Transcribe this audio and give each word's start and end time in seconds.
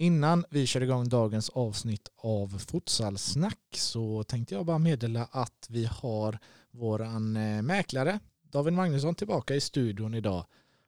Innan 0.00 0.44
vi 0.50 0.66
kör 0.66 0.80
igång 0.80 1.08
dagens 1.08 1.50
avsnitt 1.50 2.08
av 2.16 2.58
Futsalsnack 2.58 3.58
så 3.74 4.24
tänkte 4.24 4.54
jag 4.54 4.66
bara 4.66 4.78
meddela 4.78 5.28
att 5.32 5.66
vi 5.68 5.84
har 5.84 6.38
våran 6.70 7.36
eh, 7.36 7.62
mäklare 7.62 8.20
David 8.42 8.72
Magnusson 8.72 9.14
tillbaka 9.14 9.54
i 9.54 9.60
studion 9.60 10.14
idag. 10.14 10.46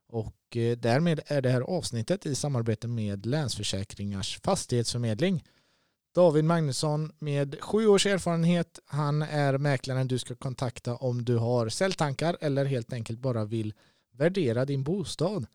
Och 0.08 0.56
eh, 0.56 0.76
därmed 0.76 1.20
är 1.26 1.42
det 1.42 1.50
här 1.50 1.60
avsnittet 1.60 2.26
i 2.26 2.34
samarbete 2.34 2.88
med 2.88 3.26
Länsförsäkringars 3.26 4.40
fastighetsförmedling. 4.40 5.45
David 6.15 6.45
Magnusson 6.45 7.13
med 7.19 7.61
sju 7.61 7.87
års 7.87 8.06
erfarenhet. 8.06 8.81
Han 8.87 9.22
är 9.22 9.58
mäklaren 9.58 10.08
du 10.08 10.19
ska 10.19 10.35
kontakta 10.35 10.97
om 10.97 11.24
du 11.24 11.37
har 11.37 11.69
säljtankar 11.69 12.37
eller 12.40 12.65
helt 12.65 12.92
enkelt 12.92 13.19
bara 13.19 13.45
vill 13.45 13.74
värdera 14.13 14.65
din 14.65 14.83
bostad. 14.83 15.47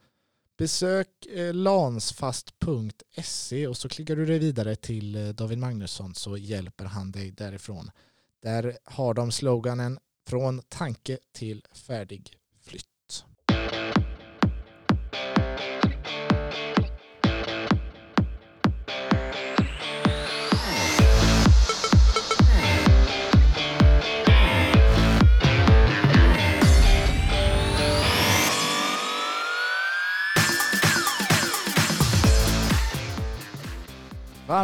Besök 0.58 1.26
eh, 1.26 1.54
lansfast.se 1.54 2.48
och 3.68 3.78
så 3.78 3.90
klickar 3.90 4.16
du 4.16 4.26
dig 4.26 4.40
vidare 4.40 4.76
till 4.76 5.16
eh, 5.16 5.28
David 5.30 5.58
Magnusson 5.58 6.16
så 6.16 6.38
hjälper 6.38 6.86
han 6.86 7.12
dig 7.12 7.32
därifrån. 7.32 7.92
Där 8.42 8.78
har 8.84 9.14
de 9.14 9.32
sloganen 9.32 10.00
från 10.28 10.62
tanke 10.62 11.18
till 11.32 11.66
färdig 11.72 12.38
flytt. 12.62 12.95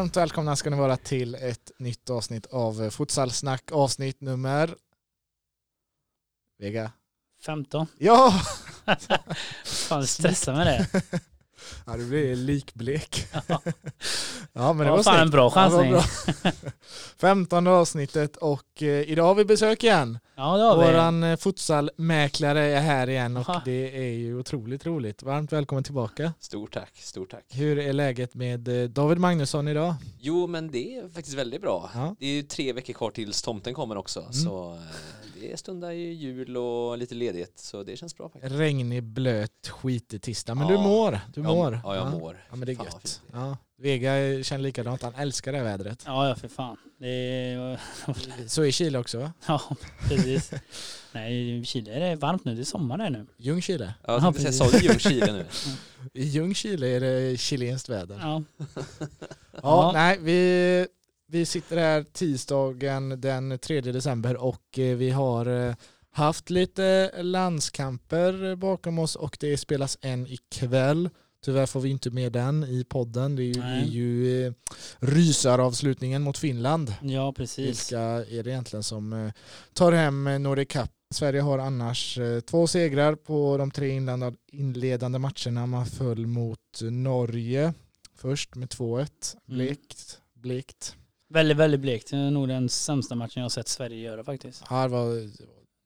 Varmt 0.01 0.17
välkomna 0.17 0.55
ska 0.55 0.69
ni 0.69 0.77
vara 0.77 0.97
till 0.97 1.35
ett 1.35 1.71
nytt 1.77 2.09
avsnitt 2.09 2.45
av 2.45 2.89
Futsalsnack 2.89 3.71
avsnitt 3.71 4.21
nummer 4.21 4.75
Vega? 6.59 6.91
15. 7.45 7.87
Ja! 7.97 8.41
Fan, 9.65 10.07
stressa 10.07 10.53
med 10.53 10.67
det. 10.67 11.01
ja, 11.85 11.97
du 11.97 12.05
blir 12.09 12.35
likblek. 12.35 13.27
Ja. 13.47 13.61
ja, 14.53 14.73
men 14.73 14.77
det 14.77 14.85
Ja, 14.85 14.95
var 14.95 15.03
fan, 15.03 15.13
snyggt. 15.13 15.21
en 15.21 15.29
bra 15.29 15.51
Ja, 15.55 15.61
det 15.69 15.75
var 15.75 16.01
chansning. 16.01 16.41
bra. 16.43 16.51
15 17.17 17.67
avsnittet 17.67 18.37
och 18.37 18.81
eh, 18.83 18.87
idag 18.87 19.23
har 19.23 19.35
vi 19.35 19.45
besök 19.45 19.83
igen. 19.83 20.19
Ja, 20.35 20.57
det 20.57 20.63
har 20.63 20.77
vi. 20.77 20.83
Våran 20.85 21.23
eh, 21.23 21.37
futsalmäklare 21.37 22.61
är 22.63 22.81
här 22.81 23.09
igen 23.09 23.37
och 23.37 23.45
Ja. 23.47 23.61
det 23.65 23.97
är 23.97 24.11
ju 24.13 24.39
otroligt 24.39 24.85
roligt. 24.85 25.23
Varmt 25.23 25.53
välkommen 25.53 25.83
tillbaka. 25.83 26.33
Stort 26.39 26.73
tack, 26.73 26.97
stort 26.97 27.31
tack. 27.31 27.45
Hur 27.51 27.79
är 27.79 27.93
läget 27.93 28.33
med 28.33 28.67
eh, 28.83 28.89
David 28.89 29.17
Magnusson 29.17 29.67
idag? 29.67 29.95
Jo, 30.19 30.47
men 30.47 30.71
det 30.71 30.95
är 30.97 31.09
faktiskt 31.13 31.37
väldigt 31.37 31.61
bra. 31.61 31.89
Ja. 31.93 32.15
Det 32.19 32.25
är 32.25 32.29
ju 32.33 32.43
tre 32.43 32.73
veckor 32.73 32.93
kvar 32.93 33.11
tills 33.11 33.41
tomten 33.41 33.73
kommer 33.73 33.97
också, 33.97 34.19
Mm. 34.19 34.33
så 34.33 34.79
det 35.41 35.57
stundar 35.59 35.91
ju 35.91 36.13
jul 36.13 36.57
och 36.57 36.97
lite 36.97 37.15
ledighet, 37.15 37.59
så 37.59 37.83
det 37.83 37.97
känns 37.97 38.17
bra 38.17 38.29
faktiskt. 38.29 38.55
Regnig, 38.55 39.03
blöt, 39.03 39.67
skitig 39.67 40.21
tisdag. 40.21 40.55
Men 40.55 40.67
Ja. 40.67 40.73
du 40.73 40.77
mår. 40.79 41.19
Du 41.33 41.41
mår. 41.41 41.79
Ja, 41.83 41.95
jag 41.95 42.11
mår. 42.11 42.45
Ja, 42.49 42.55
men 42.55 42.65
det 42.65 42.71
är 42.71 42.75
Fan, 42.75 42.85
gött. 42.85 43.21
Ja. 43.33 43.57
Vega 43.77 44.43
känner 44.43 44.63
likadant. 44.63 45.01
Han 45.01 45.15
älskar 45.15 45.51
det 45.51 45.57
här 45.57 45.65
vädret. 45.65 46.03
Ja, 46.05 46.29
ja 46.29 46.35
för 46.35 46.47
fan. 46.47 46.77
Det 46.99 47.07
är... 47.07 47.79
Så 48.47 48.63
är 48.63 48.71
Chile 48.71 48.97
också 48.99 49.19
va? 49.19 49.33
Ja, 49.47 49.61
precis. 50.09 50.51
Nej, 51.11 51.65
Chile 51.65 51.91
är 51.93 51.99
det 52.09 52.15
varmt 52.15 52.45
nu. 52.45 52.55
Det 52.55 52.61
är 52.61 52.65
sommar 52.65 52.97
där 52.97 53.09
nu. 53.09 53.25
Ljungskile. 53.37 53.93
Ja, 54.03 54.13
jag 54.13 54.15
Ja, 54.15 54.21
tänkte 54.21 54.41
säga, 54.41 54.51
sa 54.71 54.77
du 54.77 54.85
Ljungskile 54.85 55.31
nu? 55.33 55.45
I 56.13 56.23
Ljungskile 56.23 56.87
är 56.87 56.99
det 56.99 57.37
chilenskt 57.39 57.89
väder. 57.89 58.19
Ja, 58.21 58.43
Ja, 58.57 59.59
ja. 59.63 59.91
nej, 59.93 60.17
vi, 60.21 60.87
vi 61.31 61.45
sitter 61.45 61.77
här 61.77 62.03
tisdagen 62.03 63.21
den 63.21 63.59
3 63.59 63.81
december 63.81 64.37
och 64.37 64.79
eh, 64.79 64.97
vi 64.97 65.09
har 65.09 65.67
eh, 65.67 65.75
haft 66.11 66.49
lite 66.49 67.11
landskamper 67.23 68.55
bakom 68.55 68.99
oss 68.99 69.15
och 69.15 69.37
det 69.39 69.57
spelas 69.57 69.97
en 70.01 70.27
ikväll. 70.27 71.09
Tyvärr 71.45 71.65
får 71.65 71.79
vi 71.79 71.89
inte 71.89 72.09
med 72.09 72.31
den 72.31 72.63
i 72.63 72.83
podden. 72.83 73.35
Det 73.35 73.43
är 73.43 73.45
ju, 73.45 73.61
är 73.61 73.85
ju 73.85 74.45
eh, 74.45 74.53
rysaravslutningen 74.99 76.21
mot 76.21 76.37
Finland. 76.37 76.95
ja 77.01 77.33
precis. 77.33 77.91
Vilka 77.91 78.01
är 78.01 78.43
det 78.43 78.49
egentligen 78.49 78.83
som 78.83 79.31
tar 79.73 79.91
hem 79.91 80.43
Nordic 80.43 80.67
Cup? 80.67 80.89
Sverige 81.13 81.41
har 81.41 81.59
annars 81.59 82.19
två 82.45 82.67
segrar 82.67 83.15
på 83.15 83.57
de 83.57 83.71
tre 83.71 83.89
inledande, 84.51 85.19
matcherna. 85.19 85.65
Man 85.65 85.85
föll 85.85 86.27
mot 86.27 86.81
Norge 86.81 87.73
först 88.15 88.55
med 88.55 88.69
2-1. 88.69 89.07
Mm. 89.47 89.67
Blekt. 90.35 90.95
Väldigt, 91.31 91.57
väldigt 91.57 91.79
blekt. 91.79 92.11
Det 92.11 92.17
är 92.17 92.31
nog 92.31 92.47
den 92.47 92.69
sämsta 92.69 93.15
matchen 93.15 93.33
jag 93.35 93.43
har 93.43 93.49
sett 93.49 93.67
Sverige 93.67 93.97
göra 94.01 94.23
faktiskt. 94.23 94.63
Det, 94.69 94.87
var, 94.87 95.29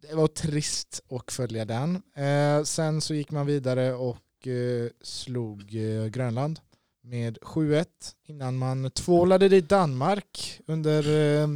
det 0.09 0.15
var 0.15 0.27
trist 0.27 1.03
att 1.09 1.31
följa 1.31 1.65
den. 1.65 2.01
Eh, 2.15 2.63
sen 2.63 3.01
så 3.01 3.13
gick 3.13 3.31
man 3.31 3.45
vidare 3.45 3.93
och 3.93 4.47
eh, 4.47 4.89
slog 5.01 5.75
eh, 5.75 6.05
Grönland 6.05 6.59
med 7.03 7.37
7-1 7.37 7.85
innan 8.27 8.57
man 8.57 8.91
tvålade 8.91 9.49
dit 9.49 9.69
Danmark 9.69 10.61
under 10.67 11.41
eh, 11.41 11.47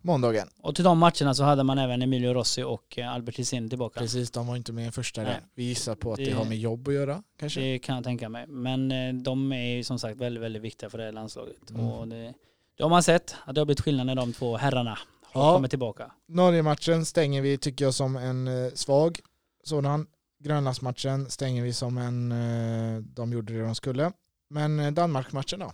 måndagen. 0.00 0.48
Och 0.62 0.74
till 0.74 0.84
de 0.84 0.98
matcherna 0.98 1.34
så 1.34 1.42
hade 1.42 1.62
man 1.62 1.78
även 1.78 2.02
Emilio 2.02 2.32
Rossi 2.34 2.62
och 2.62 2.98
eh, 2.98 3.12
Albert 3.12 3.36
Hisén 3.38 3.68
tillbaka. 3.68 4.00
Precis, 4.00 4.30
de 4.30 4.46
var 4.46 4.56
inte 4.56 4.72
med 4.72 4.88
i 4.88 4.90
första 4.90 5.22
där. 5.24 5.40
Vi 5.54 5.62
gissar 5.62 5.94
på 5.94 6.12
att 6.12 6.16
det, 6.18 6.24
Det- 6.24 6.30
har 6.32 6.44
med 6.44 6.58
jobb 6.58 6.88
att 6.88 6.94
göra 6.94 7.22
kanske. 7.38 7.60
Det 7.60 7.78
kan 7.78 7.94
jag 7.94 8.04
tänka 8.04 8.28
mig. 8.28 8.46
Men 8.46 8.92
eh, 8.92 9.14
de 9.14 9.52
är 9.52 9.76
ju 9.76 9.84
som 9.84 9.98
sagt 9.98 10.16
väldigt, 10.20 10.42
väldigt 10.42 10.62
viktiga 10.62 10.90
för 10.90 10.98
det 10.98 11.04
här 11.04 11.12
landslaget. 11.12 11.70
Mm. 11.70 11.86
Och 11.86 12.08
det, 12.08 12.34
det 12.78 12.84
har 12.84 12.90
man 12.90 13.02
sett 13.02 13.36
att 13.44 13.54
det 13.54 13.60
har 13.60 13.64
blivit 13.66 13.80
skillnad 13.80 14.06
när 14.06 14.14
de 14.14 14.32
två 14.32 14.56
herrarna 14.56 14.98
har 15.22 15.44
Ja. 15.46 15.54
kommit 15.54 15.70
tillbaka. 15.70 16.12
Norge-matchen 16.28 17.04
stänger 17.06 17.42
vi 17.42 17.58
tycker 17.58 17.84
jag 17.84 17.94
som 17.94 18.16
en 18.16 18.48
eh, 18.48 18.72
svag 18.74 19.20
sådan. 19.64 20.06
Grönlandsmatchen 20.40 21.30
stänger 21.30 21.62
vi 21.62 21.72
som 21.72 21.98
en, 21.98 22.32
eh, 22.32 23.00
de 23.02 23.32
gjorde 23.32 23.52
det 23.52 23.62
de 23.62 23.74
skulle. 23.74 24.12
Men 24.50 24.80
eh, 24.80 24.90
Danmark-matchen 24.92 25.60
då? 25.60 25.72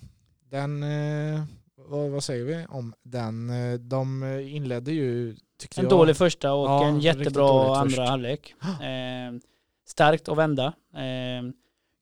Den, 0.50 0.84
vad, 1.76 2.10
vad 2.10 2.24
säger 2.24 2.44
vi 2.44 2.66
om 2.68 2.94
den? 3.02 3.50
De 3.88 4.24
inledde 4.48 4.92
ju, 4.92 5.36
tyckte 5.58 5.80
En 5.80 5.84
jag. 5.84 5.90
dålig 5.90 6.16
första 6.16 6.52
och 6.52 6.66
Ja, 6.68 6.84
en 6.86 7.00
jättebra 7.00 7.76
andra 7.76 7.88
först. 7.96 8.08
halvlek. 8.08 8.54
Eh, 8.64 9.32
starkt 9.86 10.28
att 10.28 10.38
vända. 10.38 10.66
Eh, 10.94 11.42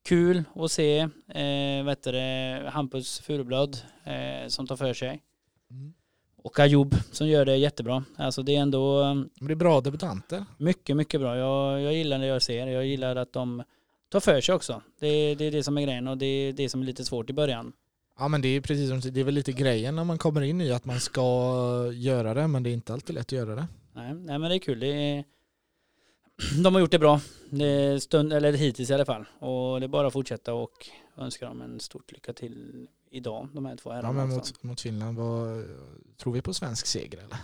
kul 0.05 0.45
att 0.55 0.73
se 0.73 0.99
eh, 1.29 1.85
vet 1.85 2.03
det, 2.03 2.71
Hampus 2.73 3.21
Furublad 3.21 3.77
eh, 4.05 4.49
som 4.49 4.67
tar 4.67 4.77
för 4.77 4.95
sig. 4.95 5.23
Mm. 5.71 5.93
Och 6.37 6.59
Ayoub 6.61 6.95
som 7.13 7.29
gör 7.29 7.45
det 7.45 7.57
jättebra. 7.57 8.05
Alltså 8.17 8.43
det 8.43 8.57
är 8.57 8.61
ändå 8.61 9.03
eh, 9.03 9.15
De 9.39 9.45
blir 9.45 9.57
bra 9.57 9.81
debutanter. 9.81 10.45
mycket, 10.59 10.97
mycket 10.97 11.21
bra. 11.21 11.37
Jag, 11.37 11.81
jag 11.81 11.95
gillar 11.95 12.19
det 12.19 12.27
jag 12.27 12.43
ser. 12.43 12.67
Jag 12.67 12.87
gillar 12.87 13.17
att 13.17 13.33
de 13.33 13.63
tar 14.09 14.21
för 14.21 14.41
sig 14.41 14.55
också. 14.55 14.83
Det, 15.01 15.35
det 15.35 15.45
är 15.45 15.51
det 15.51 15.63
som 15.63 15.79
är 15.79 15.83
grejen 15.83 16.09
och 16.09 16.19
det 16.19 16.27
är 16.27 16.53
det 16.53 16.69
som 16.69 16.83
är 16.83 16.87
lite 16.87 17.05
svårt 17.05 17.31
i 17.31 17.33
början. 17.33 17.73
Ja 18.19 18.29
men 18.29 18.43
det 18.43 18.49
är 18.49 18.61
precis 18.61 18.89
som 18.89 19.13
det 19.13 19.21
är 19.21 19.25
väl 19.25 19.35
lite 19.35 19.53
grejen 19.53 19.97
när 19.97 20.05
man 20.05 20.19
kommer 20.19 20.43
in 20.43 20.61
i 20.61 20.73
att 20.73 20.85
man 20.85 21.01
ska 21.01 21.23
göra 21.93 22.35
det 22.35 22.47
men 22.49 22.63
det 22.63 22.71
är 22.71 22.75
inte 22.75 22.93
alltid 22.93 23.15
lätt 23.15 23.27
att 23.27 23.33
göra 23.33 23.55
det. 23.55 23.67
Nej, 23.93 24.15
nej 24.15 24.39
men 24.39 24.51
det 24.51 24.55
är 24.57 24.59
kul. 24.59 24.81
Det 24.81 24.87
är, 24.87 25.25
de 26.65 26.75
har 26.75 26.81
gjort 26.81 26.91
det 26.91 26.99
bra. 26.99 27.21
Det 27.51 28.03
stund, 28.03 28.33
eller 28.33 28.53
hittills 28.53 28.91
i 28.91 28.95
alla 28.95 29.05
fall. 29.05 29.25
Och 29.39 29.81
det 29.81 29.87
är 29.87 29.89
bara 29.89 30.07
att 30.07 30.13
fortsätta 30.13 30.55
och 30.55 30.89
önska 31.17 31.47
dem 31.47 31.63
en 31.63 31.81
stort 31.81 32.13
lycka 32.13 32.33
till 32.33 32.89
idag, 33.11 33.49
de 33.53 33.67
här 33.67 33.77
två 33.77 33.91
Ja, 33.91 33.95
herrarna. 33.97 34.13
men 34.13 34.37
alltså. 34.37 34.55
mot, 34.55 34.63
mot 34.63 34.81
Finland, 34.81 35.19
vad, 35.19 35.65
tror 36.17 36.33
vi 36.33 36.43
på 36.43 36.55
svensk 36.55 36.87
seger 36.87 37.19
eller? 37.19 37.39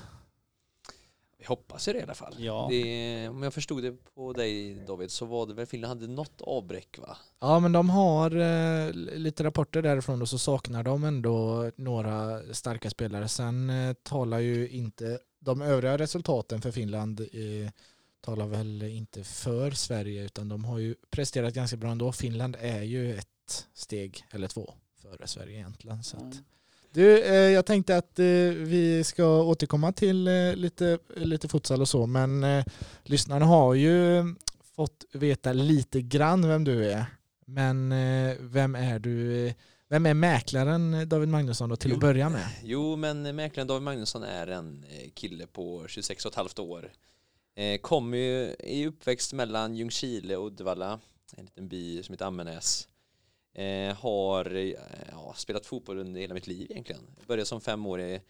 Vi 1.38 1.44
hoppas 1.44 1.88
ju 1.88 1.92
det 1.92 1.98
i 1.98 2.02
alla 2.02 2.14
fall. 2.14 2.34
Ja. 2.38 2.66
Det, 2.70 3.28
om 3.28 3.42
jag 3.42 3.54
förstod 3.54 3.82
det 3.82 3.92
på 4.14 4.32
dig 4.32 4.74
David 4.86 5.10
så 5.10 5.26
var 5.26 5.46
det 5.46 5.54
väl 5.54 5.66
Finland 5.66 6.00
hade 6.00 6.12
något 6.12 6.40
avbräck 6.40 6.98
va? 6.98 7.16
Ja 7.40 7.60
men 7.60 7.72
de 7.72 7.90
har 7.90 8.36
eh, 8.36 8.92
lite 8.92 9.44
rapporter 9.44 9.82
därifrån 9.82 10.22
och 10.22 10.28
så 10.28 10.38
saknar 10.38 10.82
de 10.82 11.04
ändå 11.04 11.70
några 11.76 12.40
starka 12.54 12.90
spelare. 12.90 13.28
Sen 13.28 13.70
eh, 13.70 13.92
talar 14.02 14.38
ju 14.38 14.68
inte 14.68 15.18
de 15.40 15.62
övriga 15.62 15.98
resultaten 15.98 16.60
för 16.60 16.70
Finland 16.70 17.20
eh, 17.20 17.70
talar 18.28 18.46
väl 18.46 18.82
inte 18.82 19.24
för 19.24 19.70
Sverige 19.70 20.24
utan 20.24 20.48
de 20.48 20.64
har 20.64 20.78
ju 20.78 20.94
presterat 21.10 21.54
ganska 21.54 21.76
bra 21.76 21.90
ändå. 21.90 22.12
Finland 22.12 22.56
är 22.60 22.82
ju 22.82 23.14
ett 23.14 23.66
steg 23.74 24.24
eller 24.30 24.48
två 24.48 24.74
före 25.02 25.26
Sverige 25.26 25.58
egentligen. 25.58 26.02
Så 26.02 26.16
att. 26.16 26.22
Mm. 26.22 26.44
Du, 26.92 27.22
eh, 27.22 27.34
jag 27.34 27.66
tänkte 27.66 27.96
att 27.96 28.18
eh, 28.18 28.24
vi 28.56 29.04
ska 29.04 29.42
återkomma 29.42 29.92
till 29.92 30.28
eh, 30.28 30.54
lite, 30.54 30.98
lite 31.16 31.48
futsal 31.48 31.80
och 31.80 31.88
så, 31.88 32.06
men 32.06 32.44
lyssnarna 33.04 33.44
har 33.46 33.74
ju 33.74 34.24
fått 34.76 35.04
veta 35.12 35.52
lite 35.52 36.02
grann 36.02 36.48
vem 36.48 36.64
du 36.64 36.90
är. 36.92 37.04
Men 37.46 37.90
vem 38.50 38.74
är 38.74 38.98
du? 38.98 39.54
Vem 39.88 40.06
är 40.06 40.14
mäklaren 40.14 41.08
David 41.08 41.28
Magnusson 41.28 41.68
då 41.68 41.76
till 41.76 41.90
att 41.90 41.96
Jo. 41.96 42.00
börja 42.00 42.28
med? 42.28 42.48
Jo, 42.62 42.96
men 42.96 43.36
mäklaren 43.36 43.66
David 43.66 43.82
Magnusson 43.82 44.22
är 44.22 44.46
en 44.46 44.84
kille 45.14 45.46
på 45.46 45.84
26 45.88 46.24
och 46.24 46.32
ett 46.32 46.36
halvt 46.36 46.58
år. 46.58 46.92
Eh, 47.58 47.78
Kommer 47.78 48.18
ju 48.18 48.54
i 48.58 48.86
uppväxt 48.86 49.32
mellan 49.32 49.74
Ljungskile 49.74 50.36
och 50.36 50.46
Uddevalla, 50.46 51.00
en 51.36 51.44
liten 51.44 51.68
by 51.68 52.02
som 52.02 52.12
heter 52.12 52.26
Ammenäs. 52.26 52.88
Eh, 53.54 53.96
har 53.96 54.54
eh, 54.54 54.72
ja, 55.10 55.34
spelat 55.36 55.66
fotboll 55.66 55.98
under 55.98 56.20
hela 56.20 56.34
mitt 56.34 56.46
liv 56.46 56.66
egentligen. 56.70 57.02
Jag 57.16 57.26
började 57.26 57.46
som 57.46 57.60
femårig 57.60 58.20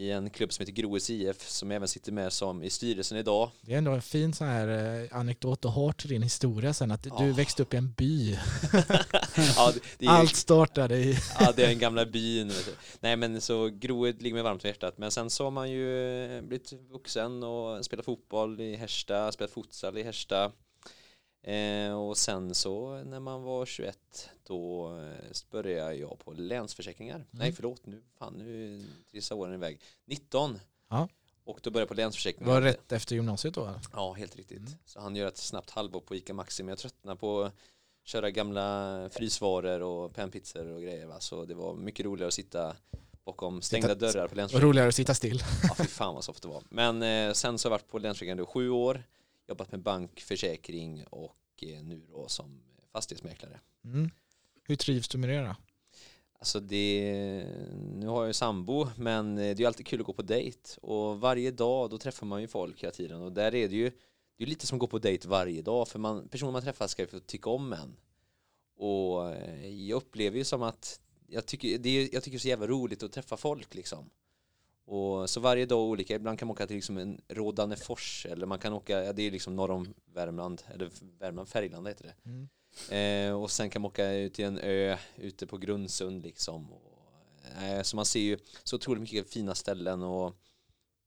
i 0.00 0.10
en 0.10 0.30
klubb 0.30 0.52
som 0.52 0.62
heter 0.62 0.72
Groes 0.82 1.10
IF 1.10 1.48
som 1.48 1.70
även 1.70 1.88
sitter 1.88 2.12
med 2.12 2.32
som 2.32 2.62
i 2.62 2.70
styrelsen 2.70 3.18
idag. 3.18 3.50
Det 3.62 3.74
är 3.74 3.78
ändå 3.78 3.90
en 3.92 4.02
fin 4.02 4.32
sån 4.34 4.46
här 4.46 5.00
eh, 5.02 5.16
anekdot 5.16 5.64
att 5.64 5.74
ha 5.74 5.92
till 5.92 6.08
din 6.08 6.22
historia 6.22 6.74
sen 6.74 6.90
att 6.90 7.02
du 7.02 7.10
Ja. 7.18 7.32
växte 7.36 7.62
upp 7.62 7.74
i 7.74 7.76
en 7.76 7.92
by. 7.92 8.30
ja, 9.56 9.72
är, 9.98 10.08
Allt 10.08 10.36
startade 10.36 10.96
i... 10.98 11.16
ja, 11.40 11.52
det 11.56 11.62
är 11.64 11.68
den 11.68 11.78
gamla 11.78 12.06
byn. 12.06 12.48
Du. 12.48 12.54
Nej 13.00 13.16
men 13.16 13.40
så 13.40 13.68
Groe 13.68 14.12
ligger 14.12 14.34
mig 14.34 14.42
varmt 14.42 14.64
om 14.64 14.68
hjärtat. 14.68 14.98
Men 14.98 15.10
sen 15.10 15.30
så 15.30 15.44
har 15.44 15.50
man 15.50 15.70
ju 15.70 16.24
eh, 16.36 16.42
blivit 16.42 16.72
vuxen 16.90 17.42
och 17.42 17.84
spelat 17.84 18.04
fotboll 18.04 18.60
i 18.60 18.76
Härsta, 18.76 19.32
spelat 19.32 19.50
futsal 19.50 19.98
i 19.98 20.02
Härsta. 20.02 20.52
Eh, 21.42 21.92
och 22.00 22.16
sen 22.16 22.54
så 22.54 23.02
när 23.04 23.20
man 23.20 23.42
var 23.42 23.66
21 23.66 24.30
då 24.46 24.88
eh, 24.98 25.30
började 25.50 25.94
jag 25.94 26.18
på 26.18 26.32
Länsförsäkringar. 26.32 27.26
Nej 27.30 27.52
förlåt, 27.52 27.86
nu, 27.86 28.02
fan, 28.18 28.34
nu 28.34 28.84
trissar 29.10 29.36
åren 29.36 29.54
iväg. 29.54 29.80
19. 30.04 30.58
Ja. 30.88 31.08
Och 31.44 31.60
då 31.62 31.70
började 31.70 31.82
jag 31.82 31.88
på 31.88 31.94
Länsförsäkringar. 31.94 32.52
Var 32.52 32.60
rätt 32.62 32.92
efter 32.92 33.14
gymnasiet 33.14 33.54
då? 33.54 33.60
eller? 33.66 33.80
Ja, 33.92 34.12
helt 34.12 34.36
riktigt. 34.36 34.58
Mm. 34.58 34.72
Så 34.84 35.00
han 35.00 35.16
gör 35.16 35.28
ett 35.28 35.36
snabbt 35.36 35.70
halvår 35.70 36.00
på 36.00 36.14
ICA 36.16 36.34
Maxi, 36.34 36.62
men 36.62 36.68
jag 36.68 36.78
tröttnar 36.78 37.14
på 37.14 37.42
att 37.42 37.54
köra 38.04 38.30
gamla 38.30 39.08
frysvaror 39.12 39.80
och 39.82 40.14
pennpizzor 40.14 40.66
och 40.68 40.82
grejer. 40.82 41.06
Va? 41.06 41.20
Så 41.20 41.44
det 41.44 41.54
var 41.54 41.74
mycket 41.74 42.06
roligare 42.06 42.28
att 42.28 42.34
sitta 42.34 42.76
bakom 43.24 43.62
stängda 43.62 43.88
Sitta- 43.88 44.00
dörrar 44.12 44.28
på 44.28 44.34
Länsförsäkringar. 44.34 44.68
roligare 44.68 44.88
att 44.88 44.94
sitta 44.94 45.14
still. 45.14 45.42
Ja, 45.62 45.74
fy 45.74 45.84
fan 45.84 46.14
vad 46.14 46.24
soft 46.24 46.42
det 46.42 46.48
var. 46.48 46.62
Men 46.68 47.02
eh, 47.02 47.32
sen 47.32 47.58
så 47.58 47.68
har 47.68 47.70
jag 47.70 47.78
varit 47.78 47.88
på 47.90 47.98
Länsförsäkringar 47.98 48.42
i 48.42 48.46
sju 48.46 48.70
år, 48.70 49.02
jobbat 49.50 49.72
med 49.72 49.80
bank, 49.80 50.20
försäkring 50.20 51.04
och 51.10 51.36
eh, 51.62 51.82
nu 51.82 52.02
då 52.08 52.28
som 52.28 52.62
fastighetsmäklare. 52.92 53.60
Mm. 53.84 54.10
Hur 54.62 54.76
trivs 54.76 55.08
du 55.08 55.18
med 55.18 55.30
det 55.30 55.40
då? 55.40 55.56
Alltså 56.38 56.60
det, 56.60 57.46
nu 57.94 58.06
har 58.06 58.20
jag 58.20 58.26
ju 58.26 58.32
sambo 58.32 58.88
men 58.96 59.34
det 59.36 59.44
är 59.44 59.54
ju 59.54 59.66
alltid 59.66 59.86
kul 59.86 60.00
att 60.00 60.06
gå 60.06 60.12
på 60.12 60.22
dejt 60.22 60.80
och 60.82 61.20
varje 61.20 61.50
dag 61.50 61.90
då 61.90 61.98
träffar 61.98 62.26
man 62.26 62.40
ju 62.40 62.48
folk 62.48 62.82
hela 62.82 62.92
tiden 62.92 63.22
och 63.22 63.32
där 63.32 63.54
är 63.54 63.68
det 63.68 63.76
ju 63.76 63.90
det 64.36 64.44
är 64.44 64.48
lite 64.48 64.66
som 64.66 64.76
att 64.76 64.80
gå 64.80 64.86
på 64.86 64.98
dejt 64.98 65.28
varje 65.28 65.62
dag 65.62 65.88
för 65.88 65.98
man, 65.98 66.28
personer 66.28 66.52
man 66.52 66.62
träffar 66.62 66.86
ska 66.86 67.02
ju 67.02 67.08
få 67.08 67.20
tycka 67.20 67.50
om 67.50 67.72
en 67.72 67.96
och 68.76 69.34
eh, 69.34 69.68
jag 69.68 69.96
upplever 69.96 70.38
ju 70.38 70.44
som 70.44 70.62
att 70.62 71.00
jag 71.26 71.46
tycker 71.46 71.78
det 71.78 71.88
är, 71.88 72.14
jag 72.14 72.22
tycker 72.22 72.30
det 72.30 72.36
är 72.36 72.40
så 72.40 72.48
jävla 72.48 72.66
roligt 72.66 73.02
att 73.02 73.12
träffa 73.12 73.36
folk 73.36 73.74
liksom 73.74 74.10
och 74.90 75.30
så 75.30 75.40
varje 75.40 75.66
dag 75.66 75.80
olika, 75.80 76.14
ibland 76.14 76.38
kan 76.38 76.48
man 76.48 76.52
åka 76.52 76.66
till 76.66 76.76
liksom 76.76 76.98
en 76.98 77.20
Rådannefors 77.28 78.26
eller 78.26 78.46
man 78.46 78.58
kan 78.58 78.72
åka, 78.72 79.04
ja, 79.04 79.12
det 79.12 79.22
är 79.22 79.30
liksom 79.30 79.56
norr 79.56 79.70
om 79.70 79.94
Värmland, 80.14 80.62
eller 80.74 80.90
Värmland, 81.18 81.48
Färgelanda 81.48 81.90
heter 81.90 82.04
det 82.04 82.30
Mm. 82.30 82.48
Eh, 82.90 83.42
och 83.42 83.50
sen 83.50 83.70
kan 83.70 83.82
man 83.82 83.88
åka 83.90 84.12
ut 84.12 84.34
till 84.34 84.44
en 84.44 84.58
ö 84.58 84.96
ute 85.16 85.46
på 85.46 85.58
Grundsund 85.58 86.22
liksom. 86.22 86.72
Och, 86.72 87.62
eh, 87.62 87.82
så 87.82 87.96
man 87.96 88.04
ser 88.04 88.20
ju 88.20 88.38
så 88.64 88.76
otroligt 88.76 89.00
mycket 89.00 89.32
fina 89.32 89.54
ställen 89.54 90.02
och 90.02 90.36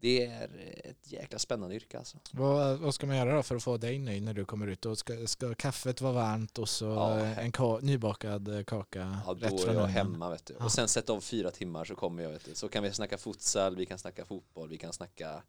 det 0.04 0.26
är 0.26 0.50
ett 0.84 1.12
jäkla 1.12 1.40
spännande 1.40 1.76
yrke 1.76 1.98
alltså. 1.98 2.18
Vad, 2.32 2.78
vad 2.80 2.96
ska 2.96 3.06
man 3.08 3.18
göra 3.18 3.36
då 3.36 3.44
för 3.44 3.56
att 3.56 3.64
få 3.64 3.78
dig 3.78 4.00
nöjd 4.00 4.24
när 4.24 4.34
du 4.34 4.46
kommer 4.46 4.68
ut? 4.68 4.86
Och 4.86 4.98
ska, 4.98 5.28
ska 5.28 5.56
kaffet 5.56 6.02
vara 6.02 6.14
varmt 6.14 6.58
och 6.58 6.70
så 6.70 6.86
Ja. 6.86 7.20
en 7.20 7.52
ka- 7.52 7.82
nybakad 7.82 8.48
eh, 8.58 8.64
kaka 8.64 9.18
Ja, 9.26 9.34
rätt 9.40 9.50
då 9.50 9.58
är 9.58 9.62
från 9.62 9.76
jag 9.76 9.86
hemma 9.88 10.30
vet 10.30 10.46
du. 10.46 10.56
Ja. 10.60 10.66
Och 10.66 10.72
sen 10.72 10.88
sätta 10.88 11.14
av 11.14 11.22
fyra 11.22 11.52
timmar 11.52 11.86
så 11.86 11.96
kommer 11.96 12.24
jag 12.24 12.30
vet 12.30 12.46
du. 12.46 12.56
Så 12.56 12.70
kan 12.70 12.84
vi 12.84 12.92
snacka 12.92 13.18
futsal, 13.18 13.76
vi 13.76 13.86
kan 13.86 13.98
snacka 14.00 14.26
fotboll, 14.26 14.70
vi 14.70 14.78
kan 14.78 14.94
snacka 14.94 15.44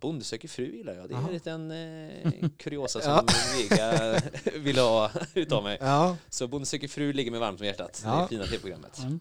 Bonde 0.00 0.24
söker 0.24 0.48
fru 0.48 0.76
gillar 0.76 0.94
jag. 0.94 1.08
Det 1.08 1.14
är 1.14 1.18
en 1.18 1.32
liten 1.32 1.70
eh, 1.70 2.48
kuriosa 2.58 3.00
som. 3.00 3.26
Vega 3.58 4.20
vill 4.58 4.78
ha 4.78 5.10
utav 5.34 5.62
mig. 5.62 5.78
Ja, 5.80 6.16
Så 6.28 6.46
Bonde 6.48 6.66
söker 6.66 6.88
fru 6.88 7.12
ligger 7.12 7.30
mig 7.30 7.40
varmt 7.40 7.60
om 7.60 7.66
hjärtat. 7.66 8.00
Det 8.02 8.08
Ja. 8.08 8.22
är 8.24 8.28
fina 8.28 8.44
tv-programmet. 8.44 8.98
Mm. 8.98 9.20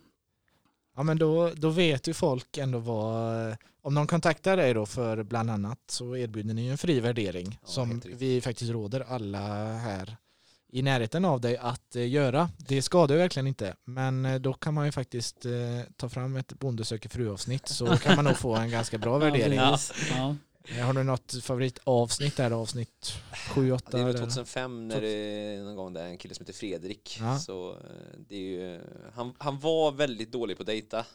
Ja 0.97 1.03
men 1.03 1.17
då, 1.17 1.51
då 1.55 1.69
vet 1.69 2.07
ju 2.07 2.13
folk 2.13 2.57
ändå 2.57 2.79
vad, 2.79 3.55
om 3.81 3.95
de 3.95 4.07
kontaktar 4.07 4.57
dig 4.57 4.73
då 4.73 4.85
för 4.85 5.23
bland 5.23 5.49
annat 5.51 5.79
så 5.87 6.15
erbjuder 6.15 6.53
ni 6.53 6.65
ju 6.65 6.71
en 6.71 6.77
fri 6.77 6.99
värdering 6.99 7.59
Ja, 7.61 7.67
som 7.67 8.01
vi 8.05 8.41
faktiskt 8.41 8.71
råder 8.71 9.05
alla 9.07 9.73
här 9.77 10.17
i 10.71 10.81
närheten 10.81 11.25
av 11.25 11.41
dig 11.41 11.57
att 11.57 11.95
eh, 11.95 12.09
göra. 12.09 12.49
Det 12.57 12.81
skadar 12.81 13.15
ju 13.15 13.21
verkligen 13.21 13.47
inte 13.47 13.75
men 13.85 14.25
eh, 14.25 14.35
då 14.35 14.53
kan 14.53 14.73
man 14.73 14.85
ju 14.85 14.91
faktiskt 14.91 15.45
eh, 15.45 15.51
ta 15.95 16.09
fram 16.09 16.35
ett 16.35 16.53
Bonde 16.59 16.85
söker 16.85 17.09
fru-avsnitt 17.09 17.67
så 17.67 17.97
kan 17.97 18.15
man 18.15 18.25
nog 18.25 18.37
få 18.37 18.55
en 18.55 18.69
ganska 18.69 18.97
bra 18.97 19.17
värdering. 19.25 19.59
Ja, 19.59 19.77
ja. 20.15 20.35
Eh, 20.69 20.85
Har 20.85 20.93
du 20.93 21.03
något 21.03 21.43
favoritavsnitt 21.43 22.37
där? 22.37 22.51
Avsnitt 22.51 23.13
7, 23.55 23.71
8? 23.71 23.91
Det 23.91 23.99
är 23.99 24.05
väl 24.05 24.17
2005 24.17 24.87
när 24.87 25.01
det 25.01 25.09
är 25.09 25.63
någon 25.63 25.75
gång 25.75 25.93
där 25.93 26.05
en 26.05 26.17
kille 26.17 26.33
som 26.33 26.43
heter 26.43 26.53
Fredrik. 26.59 27.17
Ja. 27.19 27.39
Så 27.39 27.71
eh, 27.71 28.19
det 28.27 28.35
är 28.35 28.39
ju, 28.39 28.81
han, 29.13 29.33
han 29.37 29.59
var 29.59 29.91
väldigt 29.91 30.31
dålig 30.31 30.57
på 30.57 30.63
att 30.63 30.67
dejta. 30.67 31.05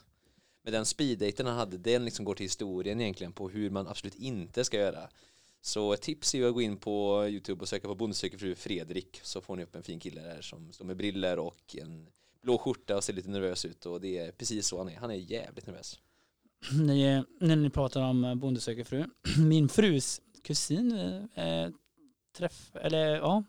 Men 0.65 0.73
den 0.73 0.87
speeddejten 0.87 1.47
han 1.47 1.57
hade, 1.57 1.79
den 1.79 2.05
liksom 2.05 2.25
går 2.25 2.35
till 2.35 2.45
historien 2.45 3.01
egentligen 3.01 3.33
på 3.33 3.49
hur 3.49 3.71
man 3.71 3.89
absolut 3.89 4.15
inte 4.15 4.65
ska 4.65 4.77
göra. 4.77 5.09
Så 5.61 5.93
ett 5.93 6.03
tips 6.03 6.35
är 6.35 6.39
ju 6.39 6.49
att 6.49 6.55
gå 6.55 6.63
in 6.63 6.77
på 6.77 7.27
YouTube 7.29 7.61
och 7.63 7.69
söka 7.69 7.89
på 7.89 7.95
Bonde 7.95 8.15
söker 8.17 8.39
fru 8.39 8.55
Fredrik 8.55 9.21
så 9.23 9.41
får 9.41 9.57
ni 9.57 9.63
upp 9.63 9.75
en 9.75 9.83
fin 9.83 10.01
kille 10.01 10.21
där 10.21 10.43
som 10.43 10.73
står 10.73 10.85
med 10.85 10.97
briller 10.97 11.39
och 11.39 11.77
en 11.79 12.07
blå 12.43 12.59
skjorta 12.59 12.97
och 12.97 13.05
ser 13.05 13.13
lite 13.13 13.31
nervös 13.31 13.65
ut 13.65 13.87
och 13.87 14.01
det 14.01 14.19
är 14.19 14.33
precis 14.33 14.67
så 14.67 14.79
han 14.79 14.89
är. 14.89 14.97
Han 14.97 15.11
är 15.11 15.15
jävligt 15.15 15.67
nervös. 15.67 15.99
Ni, 16.73 17.25
när 17.41 17.57
ni 17.57 17.71
pratar 17.71 18.03
om 18.03 18.39
Bonde 18.39 18.61
söker 18.61 18.85
fru. 18.85 19.05
Min 19.39 19.69
frus 19.69 20.21
kusin 20.45 20.93
eh, 21.35 21.69
träff, 22.37 22.71
eller, 22.75 23.17
ja, 23.17 23.45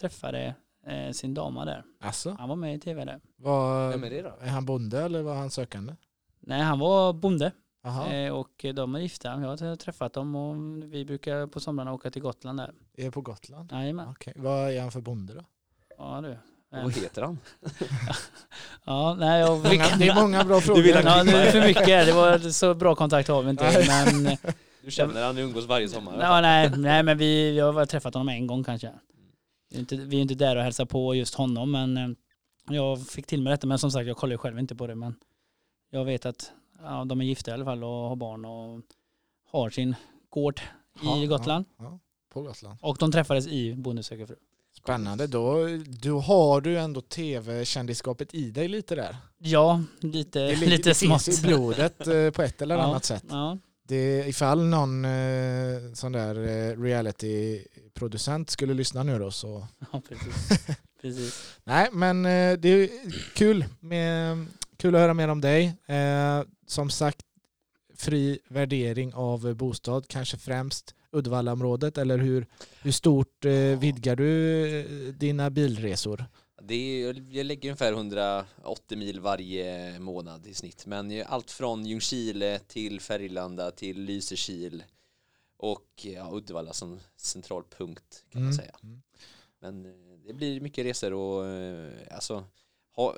träffade 0.00 0.54
eh, 0.86 1.10
sin 1.12 1.34
dama 1.34 1.64
där. 1.64 1.84
Alltså, 2.00 2.30
Han 2.30 2.48
var 2.48 2.56
med 2.56 2.74
i 2.74 2.78
tv 2.78 3.04
där. 3.04 3.20
vad, 3.36 3.90
Vem 3.90 4.04
är 4.04 4.10
det 4.10 4.22
då? 4.22 4.34
är 4.40 4.48
han 4.48 4.64
bonde 4.64 5.02
eller 5.02 5.22
var 5.22 5.34
han 5.34 5.50
sökande? 5.50 5.94
Nej, 6.40 6.60
han 6.62 6.78
var 6.78 7.12
bonde 7.12 7.52
eh, 8.12 8.32
och 8.34 8.64
de 8.74 8.94
är 8.94 8.98
gifta. 9.00 9.28
Jag 9.28 9.48
har 9.48 9.76
träffat 9.76 10.12
dem 10.12 10.34
och 10.34 10.56
vi 10.92 11.04
brukar 11.04 11.46
på 11.46 11.60
somrarna 11.60 11.92
åka 11.92 12.10
till 12.10 12.22
Gotland 12.22 12.58
där. 12.58 12.74
är 12.96 13.10
på 13.10 13.20
Gotland? 13.20 13.72
Jajamän. 13.72 14.08
Okej, 14.08 14.32
vad 14.36 14.70
är 14.72 14.80
han 14.80 14.92
för 14.92 15.00
bonde 15.00 15.34
då? 15.34 15.44
Ja 15.98 16.20
du. 16.20 16.36
Och 16.72 16.82
vad 16.82 16.92
heter 16.92 17.22
han? 17.22 17.38
Ja, 18.84 19.16
nej, 19.18 19.40
jag 19.40 19.50
Många, 19.58 19.96
det 19.98 20.08
är 20.08 20.14
många 20.14 20.44
bra 20.44 20.60
frågor. 20.60 20.82
vill 20.82 20.94
ha 20.94 21.02
Ja, 21.02 21.24
det 21.24 21.32
är 21.32 21.50
för 21.50 21.60
mycket. 21.66 21.86
Det 22.06 22.12
var 22.12 22.38
så 22.50 22.74
bra 22.74 22.94
kontakt 22.94 23.28
har 23.28 23.42
vi 23.42 23.50
inte. 23.50 23.84
Men, 23.88 24.36
Du 24.84 24.90
känner 24.90 25.22
han, 25.24 25.34
ni 25.34 25.40
umgås 25.40 25.66
varje 25.66 25.88
sommar? 25.88 26.18
ja, 26.20 26.40
nej, 26.40 26.70
nej, 26.76 27.02
men 27.02 27.18
vi, 27.18 27.56
jag 27.56 27.64
har 27.66 27.72
väl 27.72 27.88
träffat 27.88 28.14
honom 28.14 28.28
en 28.28 28.46
gång 28.46 28.64
kanske. 28.64 28.92
Vi 29.70 29.76
är 29.76 29.80
inte, 29.80 29.96
vi 29.96 30.16
är 30.16 30.20
inte 30.20 30.34
där 30.34 30.56
och 30.56 30.62
hälsar 30.62 30.84
på 30.84 31.14
just 31.14 31.34
honom, 31.34 31.70
men 31.70 31.96
eh, 31.96 32.08
jag 32.70 33.06
fick 33.06 33.26
till 33.26 33.42
mig 33.42 33.50
detta. 33.50 33.66
Men 33.66 33.78
som 33.78 33.90
sagt, 33.90 34.06
jag 34.06 34.16
kollar 34.16 34.32
ju 34.32 34.38
själv 34.38 34.58
inte 34.58 34.74
på 34.76 34.86
det. 34.86 34.94
Men 34.94 35.14
jag 35.90 36.04
vet 36.04 36.26
att 36.26 36.52
ja, 36.82 37.04
de 37.04 37.20
är 37.20 37.24
gifta 37.24 37.50
i 37.50 37.54
alla 37.54 37.64
fall 37.64 37.84
och 37.84 37.90
har 37.90 38.16
barn 38.16 38.44
och 38.44 38.80
har 39.50 39.70
sin 39.70 39.94
gård 40.30 40.60
Ja, 41.02 41.16
i 41.22 41.26
Gotland. 41.26 41.64
Ja, 41.78 41.84
ja, 41.84 41.98
på 42.32 42.42
Gotland. 42.42 42.78
Och 42.82 42.96
de 43.00 43.12
träffades 43.12 43.46
i 43.46 43.74
Bonde 43.74 44.02
söker 44.02 44.26
fru. 44.26 44.36
Spännande, 44.82 45.26
då, 45.26 45.66
då 45.86 46.20
har 46.20 46.60
du 46.60 46.78
ändå 46.78 47.00
tv-kändisskapet 47.00 48.34
i 48.34 48.50
dig 48.50 48.68
lite 48.68 48.94
där. 48.94 49.16
Ja, 49.38 49.82
lite, 50.00 50.38
Det, 50.40 50.56
lite 50.56 50.88
det 50.88 50.94
smått. 50.94 51.22
finns 51.22 51.44
i 51.44 51.46
blodet 51.46 52.06
eh, 52.06 52.30
på 52.34 52.42
ett 52.42 52.62
eller 52.62 52.78
annat 52.78 53.04
sätt. 53.04 53.24
Ja, 53.28 53.58
Det, 53.88 54.28
ifall 54.28 54.64
någon 54.66 55.04
eh, 55.04 55.92
sån 55.94 56.12
där 56.12 56.34
eh, 56.48 56.82
reality-producent 56.82 58.50
skulle 58.50 58.74
lyssna 58.74 59.02
nu 59.02 59.18
då 59.18 59.30
så 59.30 59.66
ja 59.92 60.02
precis. 60.08 60.66
precis. 61.02 61.56
Nej, 61.64 61.88
men 61.92 62.26
eh, 62.26 62.52
det 62.58 62.68
är 62.68 62.88
kul, 63.34 63.64
med, 63.80 64.46
kul 64.76 64.94
att 64.94 65.00
höra 65.00 65.14
mer 65.14 65.28
om 65.28 65.40
dig. 65.40 65.74
Som 66.66 66.90
sagt, 66.90 67.20
fri 67.96 68.38
värdering 68.48 69.14
av 69.14 69.54
bostad, 69.54 70.08
kanske 70.08 70.36
främst 70.36 70.94
Uddevallaområdet, 71.12 71.98
eller 71.98 72.18
hur, 72.18 72.46
hur 72.82 72.92
stort 72.92 73.44
eh, 73.44 73.78
vidgar 73.78 74.16
du 74.16 74.66
eh, 74.80 75.14
dina 75.14 75.50
bilresor? 75.50 76.24
Det 76.62 76.74
är, 76.74 77.24
jag 77.30 77.46
lägger 77.46 77.68
ungefär 77.68 77.92
180 77.92 78.98
mil 78.98 79.20
varje 79.20 79.98
månad 79.98 80.46
i 80.46 80.54
snitt. 80.54 80.86
Men 80.86 81.22
allt 81.26 81.50
från 81.50 81.86
Ljungskile 81.86 82.58
till 82.58 83.00
Färgelanda 83.00 83.70
till 83.70 84.02
Lysekil 84.02 84.84
och 85.56 85.86
ja, 86.02 86.30
Uddevalla 86.32 86.72
som 86.72 87.00
central 87.16 87.62
punkt 87.78 88.24
kan 88.30 88.44
man 88.44 88.54
säga. 88.54 88.74
Mm. 88.82 89.02
Men 89.60 89.86
eh, 89.86 89.92
det 90.26 90.32
blir 90.32 90.60
mycket 90.60 90.84
resor 90.84 91.12
och 91.12 91.46
eh, 91.46 91.92
alltså 92.10 92.44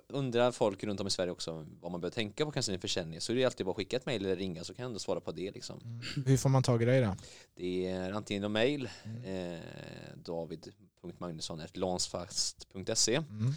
undrar 0.09 0.53
folk 0.53 0.85
runt 0.85 1.01
om 1.01 1.07
i 1.07 1.11
Sverige 1.11 1.33
också 1.33 1.67
vad 1.81 1.93
man 1.93 2.01
bör 2.01 2.11
tänka 2.11 2.45
på 2.45 2.51
kanske 2.53 2.73
en 2.73 2.81
försäljning 2.81 3.21
så 3.21 3.33
är 3.33 3.37
det 3.37 3.45
alltid 3.45 3.67
bara 3.67 3.71
att 3.71 3.77
skicka 3.77 3.97
ett 3.97 4.07
mejl 4.07 4.25
eller 4.25 4.37
ringa 4.37 4.65
så 4.65 4.75
kan 4.75 4.83
jag 4.83 4.89
ändå 4.89 4.99
svara 4.99 5.21
på 5.21 5.33
det 5.33 5.51
liksom. 5.51 5.81
Mm. 5.85 6.01
Hur 6.27 6.37
får 6.37 6.49
man 6.49 6.63
tag 6.63 6.83
i 6.83 6.85
dig 6.85 7.01
då? 7.01 7.17
Det 7.55 7.87
är 7.89 8.13
antingen 8.13 8.41
genom 8.43 8.53
mejl 8.53 8.89
Mm. 9.05 9.55
eh, 9.55 9.61
david.magnusson.lansfast.se 10.25 13.15
Mm. 13.17 13.53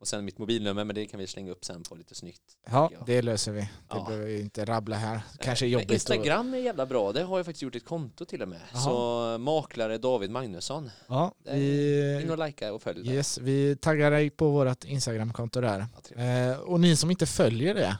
Och 0.00 0.08
sen 0.08 0.24
mitt 0.24 0.38
mobilnummer, 0.38 0.84
men 0.84 0.94
det 0.94 1.06
kan 1.06 1.20
vi 1.20 1.26
slänga 1.26 1.50
upp 1.52 1.64
sen 1.64 1.82
på 1.82 1.94
lite 1.94 2.14
snyggt. 2.14 2.42
Ja, 2.70 2.90
det 3.06 3.22
löser 3.22 3.52
vi. 3.52 3.60
Det 3.60 3.68
Ja. 3.88 4.04
behöver 4.08 4.26
vi 4.26 4.40
inte 4.40 4.64
rabbla 4.64 4.96
här. 4.96 5.20
Kanske 5.40 5.66
Eh, 5.66 5.68
men 5.68 5.72
jobbigt. 5.72 5.90
Instagram 5.90 6.54
är 6.54 6.58
jävla 6.58 6.86
bra, 6.86 7.12
det 7.12 7.22
har 7.22 7.36
jag 7.38 7.46
faktiskt 7.46 7.62
gjort 7.62 7.74
ett 7.74 7.84
konto 7.84 8.24
till 8.24 8.42
och 8.42 8.48
med. 8.48 8.60
Jaha. 8.72 8.80
Så 8.82 9.38
maklare 9.38 9.98
David 9.98 10.30
Magnusson, 10.30 10.90
Ja, 11.08 11.34
in 11.46 12.30
och 12.30 12.38
vi, 12.38 12.46
likea 12.46 12.72
och 12.72 12.82
följ 12.82 13.04
där. 13.04 13.12
yes, 13.12 13.38
vi 13.38 13.76
taggar 13.76 14.10
dig 14.10 14.30
på 14.30 14.50
vårt 14.50 14.84
Instagramkonto 14.84 15.60
där. 15.60 15.86
Ja. 16.16 16.22
Eh, 16.22 16.58
och 16.58 16.80
ni 16.80 16.96
som 16.96 17.10
inte 17.10 17.26
följer 17.26 17.74
det, 17.74 17.98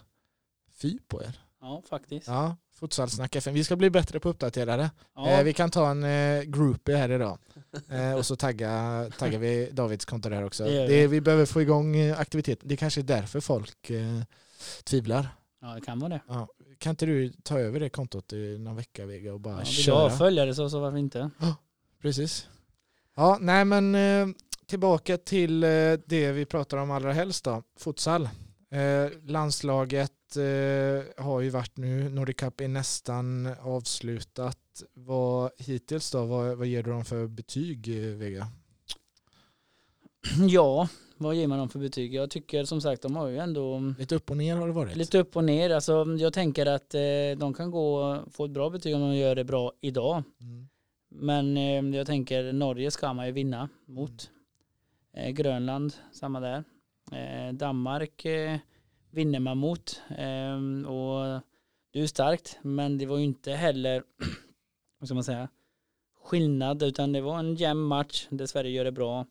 fy 0.74 0.98
på 1.08 1.22
er. 1.22 1.40
Ja, 1.60 1.82
faktiskt. 1.88 2.26
Ja, 2.26 2.56
Futsalsnack 2.80 3.36
FM. 3.36 3.54
Vi 3.54 3.64
ska 3.64 3.76
bli 3.76 3.90
bättre 3.90 4.20
på 4.20 4.28
att 4.28 4.34
uppdatera 4.34 4.76
det. 4.76 4.90
Ja, 5.14 5.30
Eh, 5.30 5.42
vi 5.44 5.52
kan 5.52 5.70
ta 5.70 5.90
en 5.90 6.04
eh, 6.04 6.42
groupie 6.42 6.96
här 6.96 7.10
idag. 7.10 7.38
Eh, 7.88 8.12
och 8.12 8.26
så 8.26 8.36
tagga, 8.36 9.06
taggar 9.18 9.38
vi 9.38 9.70
Davids 9.72 10.04
konto 10.04 10.28
där 10.28 10.44
också. 10.44 10.64
Det 10.64 10.86
Det, 10.86 11.06
vi. 11.06 11.20
behöver 11.20 11.46
få 11.46 11.62
igång 11.62 11.96
eh, 11.96 12.20
aktivitet. 12.20 12.58
Det 12.62 12.76
kanske 12.76 13.00
är 13.00 13.02
därför 13.02 13.40
folk 13.40 13.90
eh, 13.90 14.20
tvivlar. 14.84 15.28
ja, 15.60 15.74
det 15.74 15.80
kan 15.80 15.98
vara 15.98 16.08
det. 16.10 16.20
Kan 16.78 16.90
inte 16.90 17.06
du 17.06 17.32
ta 17.42 17.58
över 17.58 17.80
det 17.80 17.88
kontot 17.88 18.32
i 18.32 18.58
någon 18.58 18.76
vecka 18.76 19.06
Vega 19.06 19.32
och 19.34 19.40
bara 19.40 19.54
Ja, 19.54 19.58
vill 19.58 19.66
du 19.66 19.72
köra? 19.82 19.94
ha 19.98 20.10
följare 20.10 20.54
så, 20.54 20.70
så 20.70 20.80
varför 20.80 20.98
inte? 20.98 21.30
Precis. 22.02 22.48
Ja, 23.16 23.38
nej 23.40 23.64
men 23.64 23.94
eh, 23.94 24.26
tillbaka 24.66 25.18
till 25.18 25.64
eh, 25.64 25.68
det 26.06 26.32
vi 26.32 26.44
pratar 26.44 26.76
om 26.76 26.90
allra 26.90 27.12
helst 27.12 27.44
då, 27.44 27.62
futsal. 27.78 28.28
Eh, 28.76 29.10
landslaget 29.24 30.36
eh, 30.36 31.24
har 31.24 31.40
ju 31.40 31.50
varit 31.50 31.76
nu, 31.76 32.08
Nordic 32.08 32.36
Cup 32.36 32.60
är 32.60 32.68
nästan 32.68 33.46
avslutat. 33.60 34.58
Vad 34.94 35.50
hittills 35.58 36.10
då, 36.10 36.24
vad, 36.24 36.58
vad 36.58 36.66
ger 36.66 36.82
du 36.82 36.90
dem 36.90 37.04
för 37.04 37.26
betyg 37.26 37.88
eh, 37.88 38.16
Vega? 38.16 38.48
Ja, 40.48 40.88
vad 41.16 41.34
ger 41.34 41.46
man 41.46 41.58
dem 41.58 41.68
för 41.68 41.78
betyg? 41.78 42.14
Jag 42.14 42.30
tycker 42.30 42.64
som 42.64 42.80
sagt 42.80 43.02
de 43.02 43.16
har 43.16 43.28
ju 43.28 43.38
ändå 43.38 43.94
Lite 43.98 44.14
upp 44.14 44.30
och 44.30 44.36
ner 44.36 44.56
har 44.56 44.66
det 44.66 44.72
varit. 44.72 44.96
lite 44.96 45.18
upp 45.18 45.36
och 45.36 45.44
ner. 45.44 45.70
Alltså, 45.70 46.06
jag 46.18 46.32
tänker 46.32 46.66
att 46.66 46.94
eh, 46.94 47.00
de 47.38 47.54
kan 47.54 47.70
gå 47.70 48.18
få 48.30 48.44
ett 48.44 48.50
bra 48.50 48.70
betyg 48.70 48.94
om 48.94 49.00
de 49.00 49.16
gör 49.16 49.34
det 49.34 49.44
bra 49.44 49.72
idag. 49.80 50.22
Mm. 50.40 50.68
Men 51.08 51.56
eh, 51.56 51.96
jag 51.98 52.06
tänker 52.06 52.52
Norge 52.52 52.90
ska 52.90 53.12
man 53.12 53.26
ju 53.26 53.32
vinna 53.32 53.68
mot. 53.86 54.30
Eh, 55.14 55.30
Grönland, 55.30 55.94
samma 56.12 56.40
där. 56.40 56.64
Eh, 57.12 57.52
Danmark 57.52 58.24
eh, 58.24 58.58
vinner 59.10 59.40
man 59.40 59.58
mot. 59.58 60.02
Eh, 60.08 60.86
och 60.90 61.42
det 61.92 61.98
är 61.98 62.02
ju 62.02 62.08
starkt, 62.08 62.58
men 62.62 62.98
det 62.98 63.06
var 63.06 63.18
ju 63.18 63.24
inte 63.24 63.52
heller, 63.52 64.02
vad 64.98 65.08
ska 65.08 65.14
man 65.14 65.24
säga, 65.24 65.48
skillnad, 66.22 66.82
utan 66.82 67.12
det 67.12 67.20
var 67.20 67.38
en 67.38 67.54
jämn 67.54 67.82
match 67.82 68.26
där 68.30 68.46
Sverige 68.46 68.70
gör 68.70 68.84
det 68.84 68.92
bra. 68.92 69.26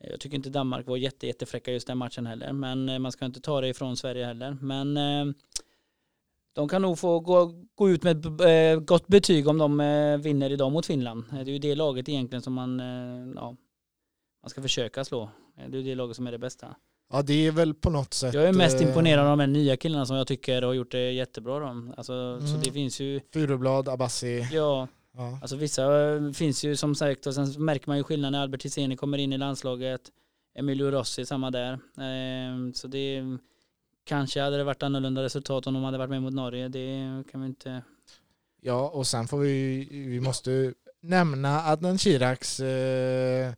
Eh, 0.00 0.10
jag 0.10 0.20
tycker 0.20 0.36
inte 0.36 0.50
Danmark 0.50 0.86
var 0.86 0.96
jätte, 0.96 1.26
jättefräcka 1.26 1.72
just 1.72 1.86
den 1.86 1.98
matchen 1.98 2.26
heller, 2.26 2.52
men 2.52 2.88
eh, 2.88 2.98
man 2.98 3.12
ska 3.12 3.24
inte 3.24 3.40
ta 3.40 3.60
det 3.60 3.68
ifrån 3.68 3.96
Sverige 3.96 4.26
heller. 4.26 4.56
Men 4.60 4.96
eh, 4.96 5.34
de 6.52 6.68
kan 6.68 6.82
nog 6.82 6.98
få 6.98 7.20
gå, 7.20 7.52
gå 7.74 7.90
ut 7.90 8.02
med 8.02 8.16
ett 8.16 8.40
eh, 8.40 8.84
gott 8.84 9.06
betyg 9.06 9.48
om 9.48 9.58
de 9.58 9.80
eh, 9.80 10.18
vinner 10.18 10.50
idag 10.50 10.72
mot 10.72 10.86
Finland. 10.86 11.24
Eh, 11.32 11.38
det 11.38 11.50
är 11.50 11.52
ju 11.52 11.58
det 11.58 11.74
laget 11.74 12.08
egentligen 12.08 12.42
som 12.42 12.52
man, 12.52 12.80
eh, 12.80 13.32
ja, 13.34 13.56
man 14.42 14.50
ska 14.50 14.62
försöka 14.62 15.04
slå. 15.04 15.30
Det 15.68 15.78
är 15.78 15.82
det 15.82 15.94
laget 15.94 16.16
som 16.16 16.26
är 16.26 16.32
det 16.32 16.38
bästa. 16.38 16.76
Ja 17.12 17.22
det 17.22 17.46
är 17.46 17.50
väl 17.52 17.74
på 17.74 17.90
något 17.90 18.14
sätt. 18.14 18.34
Jag 18.34 18.44
är 18.44 18.52
mest 18.52 18.80
eh, 18.80 18.86
imponerad 18.88 19.24
av 19.26 19.30
de 19.30 19.40
här 19.40 19.46
nya 19.46 19.76
killarna 19.76 20.06
som 20.06 20.16
jag 20.16 20.26
tycker 20.26 20.62
har 20.62 20.72
gjort 20.72 20.90
det 20.90 21.12
jättebra. 21.12 21.58
Då. 21.58 21.66
Alltså, 21.96 22.40
Så 22.40 22.46
Mm. 22.48 22.60
det 22.62 22.72
finns 22.72 23.00
ju, 23.00 23.20
Furublad, 23.32 23.88
Abassi. 23.88 24.48
ja, 24.52 24.88
Ja. 25.16 25.38
alltså 25.42 25.56
vissa 25.56 25.82
finns 26.34 26.64
ju 26.64 26.76
som 26.76 26.94
sagt 26.94 27.26
och 27.26 27.34
sen 27.34 27.64
märker 27.64 27.88
man 27.88 27.96
ju 27.96 28.02
skillnaden 28.04 28.32
när 28.32 28.40
Albert 28.42 28.64
Hiseni 28.64 28.96
kommer 28.96 29.18
in 29.18 29.32
i 29.32 29.38
landslaget. 29.38 30.00
Emilio 30.54 30.90
Rossi 30.90 31.26
samma 31.26 31.50
där. 31.50 31.72
Eh, 31.72 32.72
Så 32.74 32.86
det 32.88 33.22
kanske 34.04 34.40
hade 34.42 34.56
det 34.56 34.64
varit 34.64 34.82
annorlunda 34.82 35.22
resultat 35.22 35.66
om 35.66 35.74
de 35.74 35.82
hade 35.84 35.98
varit 35.98 36.10
med 36.10 36.22
mot 36.22 36.34
Norge. 36.34 36.68
Det 36.68 37.22
kan 37.30 37.40
vi 37.40 37.46
inte 37.46 37.82
ja 38.62 38.88
och 38.88 39.06
sen 39.06 39.28
får 39.28 39.38
vi, 39.38 39.88
vi 39.90 40.20
måste 40.20 40.74
nämna 41.00 41.60
Adnan 41.66 41.98
Chiraks 41.98 42.60
eh, 42.60 43.52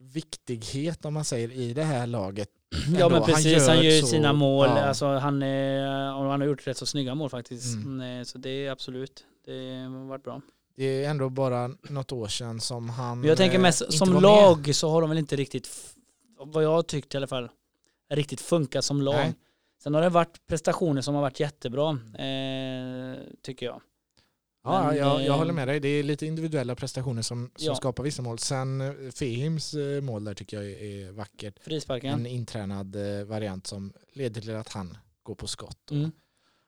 viktighet 0.00 1.04
om 1.04 1.14
man 1.14 1.24
säger 1.24 1.52
i 1.52 1.72
det 1.74 1.82
här 1.84 2.06
laget. 2.06 2.48
Ja 2.70 3.04
Ändå, 3.04 3.08
men 3.10 3.22
precis, 3.22 3.66
han 3.68 3.76
gör, 3.76 3.82
ju 3.82 4.00
så- 4.00 4.06
sina 4.06 4.32
mål. 4.32 4.66
ja. 4.66 4.80
Alltså, 4.80 5.06
han, 5.06 5.42
är, 5.42 6.14
och 6.14 6.24
han 6.30 6.40
har 6.40 6.48
gjort 6.48 6.66
rätt 6.66 6.76
så 6.76 6.86
snygga 6.86 7.14
mål 7.14 7.30
faktiskt. 7.30 7.74
Mm. 7.76 8.00
Mm, 8.00 8.24
Så 8.24 8.38
det 8.38 8.50
är 8.66 8.70
absolut, 8.70 9.24
det 9.44 9.52
har 9.92 10.08
varit 10.08 10.24
bra. 10.24 10.40
Det 10.76 11.04
är 11.04 11.10
ändå 11.10 11.28
bara 11.30 11.70
något 11.82 12.12
år 12.12 12.26
sedan 12.28 12.60
som 12.60 12.88
han 12.90 13.20
Men 13.20 13.28
jag 13.28 13.38
tänker 13.38 13.56
eh, 13.58 13.62
mest 13.62 13.92
som 13.92 14.12
lag 14.22 14.66
med. 14.66 14.76
så 14.76 14.90
har 14.90 15.00
de 15.00 15.10
väl 15.10 15.18
inte 15.18 15.36
riktigt, 15.36 15.70
vad 16.38 16.64
jag 16.64 16.70
har 16.70 16.82
tyckt 16.82 17.14
i 17.14 17.16
alla 17.16 17.26
fall, 17.26 17.48
riktigt 18.10 18.40
funkat 18.40 18.84
som 18.84 19.02
lag. 19.02 19.14
Nej. 19.14 19.34
Sen 19.82 19.94
har 19.94 20.02
det 20.02 20.08
varit 20.08 20.46
prestationer 20.46 21.00
som 21.02 21.14
har 21.14 21.22
varit 21.22 21.40
jättebra, 21.40 21.90
eh, 22.18 23.18
tycker 23.42 23.66
jag. 23.66 23.80
Ja, 24.64 24.86
Men, 24.86 24.96
jag, 24.96 25.20
jag 25.20 25.26
eh, 25.26 25.36
håller 25.36 25.52
med 25.52 25.68
dig. 25.68 25.80
Det 25.80 25.88
är 25.88 26.02
lite 26.02 26.26
individuella 26.26 26.74
prestationer 26.74 27.22
som, 27.22 27.50
som 27.56 27.66
Ja. 27.66 27.74
skapar 27.74 28.02
vissa 28.02 28.22
mål. 28.22 28.38
Sen 28.38 28.80
eh, 28.80 28.92
Fehims 29.10 29.74
eh, 29.74 30.00
mål 30.00 30.24
där 30.24 30.34
tycker 30.34 30.56
jag 30.56 30.66
är, 30.70 30.82
är 31.08 31.12
vackert. 31.12 31.54
Frisparken. 31.60 32.14
En 32.14 32.26
intränad 32.26 32.96
eh, 33.20 33.24
variant 33.24 33.66
som 33.66 33.92
leder 34.12 34.40
till 34.40 34.54
att 34.56 34.72
han 34.72 34.96
går 35.22 35.34
på 35.34 35.46
skott. 35.46 35.90
Och, 35.90 35.96
Mm. 35.96 36.10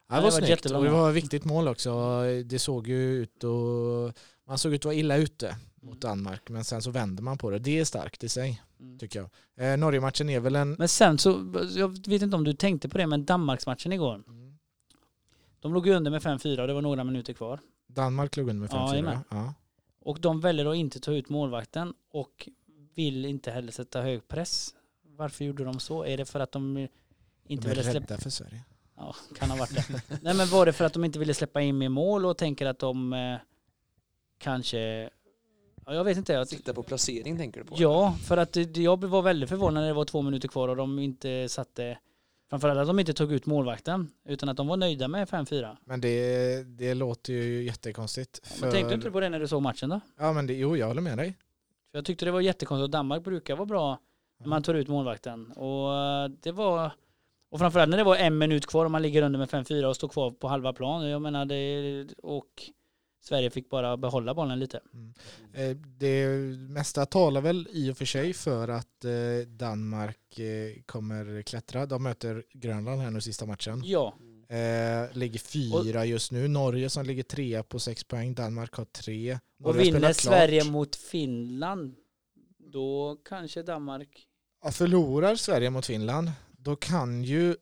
Ja, 0.09 0.17
det 0.17 0.21
det 0.21 0.25
var 0.25 0.31
var 0.41 0.47
snyggt 0.47 0.71
och 0.71 0.85
det 0.85 0.91
var 0.91 1.11
ett 1.11 1.17
viktigt 1.17 1.45
mål 1.45 1.69
också. 1.69 2.21
Det 2.45 2.59
såg 2.59 2.89
ju 2.89 3.13
ut 3.23 3.45
och 3.45 4.13
man 4.47 4.59
såg 4.59 4.75
ut 4.75 4.81
att 4.81 4.85
vara 4.85 4.95
illa 4.95 5.17
ute 5.17 5.57
mot 5.83 6.01
Danmark 6.01 6.49
men 6.49 6.65
sen 6.65 6.83
så 6.83 6.91
vänder 6.91 7.23
man 7.23 7.39
på 7.39 7.51
det. 7.51 7.59
Det 7.59 7.79
är 7.79 7.85
starkt 7.85 8.25
i 8.25 8.29
sig 8.29 8.63
Mm. 8.81 8.99
tycker 8.99 9.19
jag. 9.57 9.73
Eh, 9.73 9.77
Norge-matchen 9.79 10.29
är 10.31 10.41
väl 10.41 10.57
en... 10.57 10.73
Men 10.73 10.89
sen 10.89 11.19
så, 11.19 11.31
jag 11.77 12.09
vet 12.09 12.23
inte 12.23 12.37
om 12.37 12.45
du 12.45 12.53
tänkte 12.55 12.89
på 12.89 12.99
det, 12.99 13.07
men 13.07 13.25
Danmarksmatchen 13.25 13.93
igår. 13.93 14.15
Mm. 14.15 14.59
De 15.61 15.75
låg 15.75 15.87
ju 15.87 15.95
under 15.95 16.11
med 16.11 16.23
5-4 16.23 16.61
och 16.61 16.67
det 16.67 16.73
var 16.73 16.83
några 16.83 17.05
minuter 17.05 17.33
kvar. 17.33 17.61
Danmark 17.95 18.37
låg 18.37 18.49
under 18.49 18.61
med 18.61 18.71
5-4. 18.71 19.13
Ja, 19.13 19.23
ja. 19.31 19.55
Och 20.01 20.21
de 20.21 20.41
väljer 20.41 20.67
att 20.67 20.77
inte 20.77 21.01
ta 21.01 21.13
ut 21.13 21.29
målvakten 21.29 21.95
och 22.13 22.49
vill 22.95 23.25
inte 23.25 23.51
heller 23.51 23.73
sätta 23.73 24.03
hög 24.03 24.29
press. 24.29 24.75
Varför 25.17 25.45
gjorde 25.45 25.65
de 25.65 25.81
så? 25.81 26.05
Är 26.05 26.17
det 26.17 26.25
för 26.25 26.41
att 26.41 26.53
de 26.53 26.77
inte 26.77 26.89
De 27.47 27.71
är 27.71 27.75
ville 27.75 27.83
släppa... 27.83 27.99
rädda 28.13 28.19
för 28.21 28.31
Sverige. 28.31 28.65
Ja, 28.97 29.15
kan 29.39 29.51
ha 29.51 29.57
varit 29.57 29.75
det. 29.75 30.03
Nej 30.23 30.35
men 30.35 30.49
var 30.49 30.67
det 30.67 30.73
för 30.73 30.85
att 30.85 30.93
de 30.93 31.05
inte 31.05 31.19
ville 31.19 31.35
släppa 31.35 31.61
in 31.61 31.79
mer 31.79 31.89
mål 31.89 32.27
och 32.27 32.39
tänker 32.39 32.67
att 32.67 32.79
de 32.79 33.13
eh, 33.13 33.37
kanske... 34.39 35.11
Ja, 35.87 35.95
jag 35.95 36.05
vet 36.05 36.17
inte. 36.19 36.33
Jag, 36.33 36.49
Sikta 36.49 36.75
på 36.75 36.83
placering 36.83 37.37
tänker 37.37 37.61
du 37.61 37.67
på? 37.67 37.75
ja, 37.79 38.17
för 38.25 38.37
att 38.37 38.77
jag 38.77 39.05
var 39.05 39.23
väldigt 39.23 39.49
förvånad 39.49 39.83
när 39.83 39.89
det 39.89 39.95
var 39.95 40.05
två 40.05 40.23
minuter 40.23 40.49
kvar 40.49 40.69
och 40.69 40.77
de 40.77 40.99
inte 40.99 41.49
satte... 41.49 41.99
Framförallt 42.51 42.81
att 42.81 42.87
de 42.87 42.99
inte 42.99 43.13
tog 43.13 43.33
ut 43.33 43.47
målvakten 43.47 44.11
utan 44.25 44.49
att 44.49 44.57
de 44.57 44.67
var 44.67 44.77
nöjda 44.77 45.09
med 45.09 45.29
5-4. 45.29 45.77
Men 45.85 46.01
det, 46.01 46.63
det 46.63 46.95
låter 46.95 47.33
ju 47.33 47.63
jättekonstigt. 47.63 48.41
Ja, 48.43 48.57
Men 48.61 48.71
tänkte 48.71 48.89
du 48.89 48.95
inte 48.95 49.11
på 49.11 49.21
det 49.21 49.29
när 49.29 49.41
du 49.41 49.49
såg 49.49 49.63
matchen 49.63 49.89
då? 49.89 50.01
Ja 50.19 50.33
men 50.33 50.47
det, 50.47 50.55
jo 50.55 50.77
jag 50.77 50.87
håller 50.87 51.03
med 51.03 51.19
dig. 51.19 51.37
För 51.91 51.99
jag 51.99 52.05
tyckte 52.05 52.25
det 52.25 52.31
var 52.31 52.41
jättekonstigt 52.41 52.93
Danmark 52.93 53.25
brukar 53.25 53.57
vara 53.57 53.67
bra 53.67 53.99
när 54.39 54.47
man 54.49 54.63
tar 54.63 54.75
ut 54.75 54.89
målvakten. 54.89 55.53
Och 55.53 55.95
eh, 55.95 56.29
det 56.43 56.53
var... 56.53 56.91
Och 57.51 57.59
framförallt 57.59 57.91
när 57.91 57.99
det 57.99 58.05
var 58.05 58.17
en 58.17 58.39
minut 58.39 58.67
kvar 58.67 58.85
och 58.85 58.91
man 58.91 59.03
ligger 59.03 59.23
under 59.23 59.39
med 59.39 59.49
5-4 59.49 59.85
och 59.85 59.97
står 59.97 60.09
kvar 60.09 60.31
på 60.31 60.49
halva 60.49 60.73
plan. 60.73 61.09
Jag 61.09 61.23
menar 61.23 61.45
det... 61.45 62.07
Och 62.23 62.71
Sverige 63.21 63.51
fick 63.51 63.71
bara 63.71 63.97
behålla 63.97 64.35
bollen 64.35 64.59
lite. 64.59 64.81
Eh, 65.53 65.77
Det 65.99 66.27
mesta 66.69 67.07
talar 67.07 67.41
väl 67.41 67.69
i 67.73 67.91
och 67.93 67.97
för 67.97 68.05
sig 68.05 68.33
för 68.33 68.69
att 68.69 69.05
eh, 69.05 69.49
Danmark 69.49 70.39
eh, 70.39 70.83
kommer 70.87 71.43
klättra. 71.43 71.87
De 71.87 72.03
möter 72.03 72.45
Grönland 72.53 73.01
här 73.01 73.11
nu 73.11 73.21
sista 73.21 73.47
matchen. 73.47 73.83
Ja, 73.85 74.15
ligger 75.13 75.39
fyra 75.39 76.05
just 76.05 76.33
nu. 76.33 76.49
Norge 76.49 76.91
som 76.91 77.07
ligger 77.07 77.23
trea 77.23 77.63
på 77.63 77.79
sex 77.79 78.05
poäng. 78.05 78.35
Danmark 78.35 78.75
har 78.75 78.85
tre. 78.85 79.33
och 79.35 79.41
Norge 79.61 79.79
har 79.79 79.85
vinner 79.85 80.13
Sverige 80.13 80.65
mot 80.65 80.97
Finland 80.97 81.95
då 82.73 83.17
kanske 83.25 83.63
Danmark... 83.63 84.27
Ja, 84.65 84.71
förlorar 84.71 85.35
Sverige 85.37 85.71
mot 85.71 85.87
Finland 85.87 86.31
då 86.51 86.77
kan 86.77 87.25
ju 87.25 87.57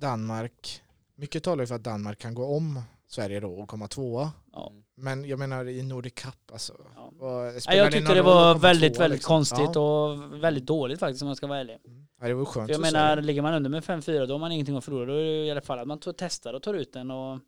Danmark, 0.00 0.82
mycket 1.14 1.42
talar 1.42 1.62
ju 1.62 1.66
för 1.66 1.74
att 1.74 1.84
Danmark 1.84 2.18
kan 2.18 2.34
gå 2.34 2.44
om 2.56 2.80
Sverige 3.06 3.40
då 3.40 3.54
och 3.54 3.68
komma 3.68 3.88
tvåa. 3.88 4.32
Ja. 4.52 4.72
Men 4.96 5.24
jag 5.24 5.38
menar 5.38 5.68
i 5.68 5.82
Nordic 5.82 6.14
Cup 6.14 6.52
alltså. 6.52 6.72
Ja. 7.20 7.52
jag 7.74 7.92
tyckte 7.92 8.14
det 8.14 8.22
var 8.22 8.54
väldigt, 8.54 8.94
tvåa, 8.94 9.02
väldigt 9.02 9.16
liksom? 9.16 9.28
konstigt 9.28 9.70
Ja. 9.74 10.10
och 10.10 10.42
väldigt 10.44 10.66
dåligt 10.66 11.00
faktiskt 11.00 11.22
om 11.22 11.28
jag 11.28 11.36
ska 11.36 11.46
vara 11.46 11.58
ärlig. 11.58 11.78
Ja, 12.20 12.28
det 12.28 12.34
var 12.34 12.44
skönt 12.44 12.66
För 12.68 12.72
jag 12.74 12.80
menar, 12.80 13.16
ligger 13.16 13.42
man 13.42 13.54
under 13.54 13.70
med 13.70 13.84
5-4 13.84 14.26
då 14.26 14.34
har 14.34 14.38
man 14.38 14.52
ingenting 14.52 14.76
att 14.76 14.84
förlora. 14.84 15.06
Då 15.06 15.12
är 15.12 15.24
det 15.24 15.44
i 15.44 15.50
alla 15.50 15.60
fall 15.60 15.78
att 15.78 15.88
man 15.88 15.98
tar- 15.98 16.14
testar 16.18 16.54
och 16.54 16.62
tar 16.62 16.74
ut 16.74 16.92
den 16.92 17.10
och 17.10 17.38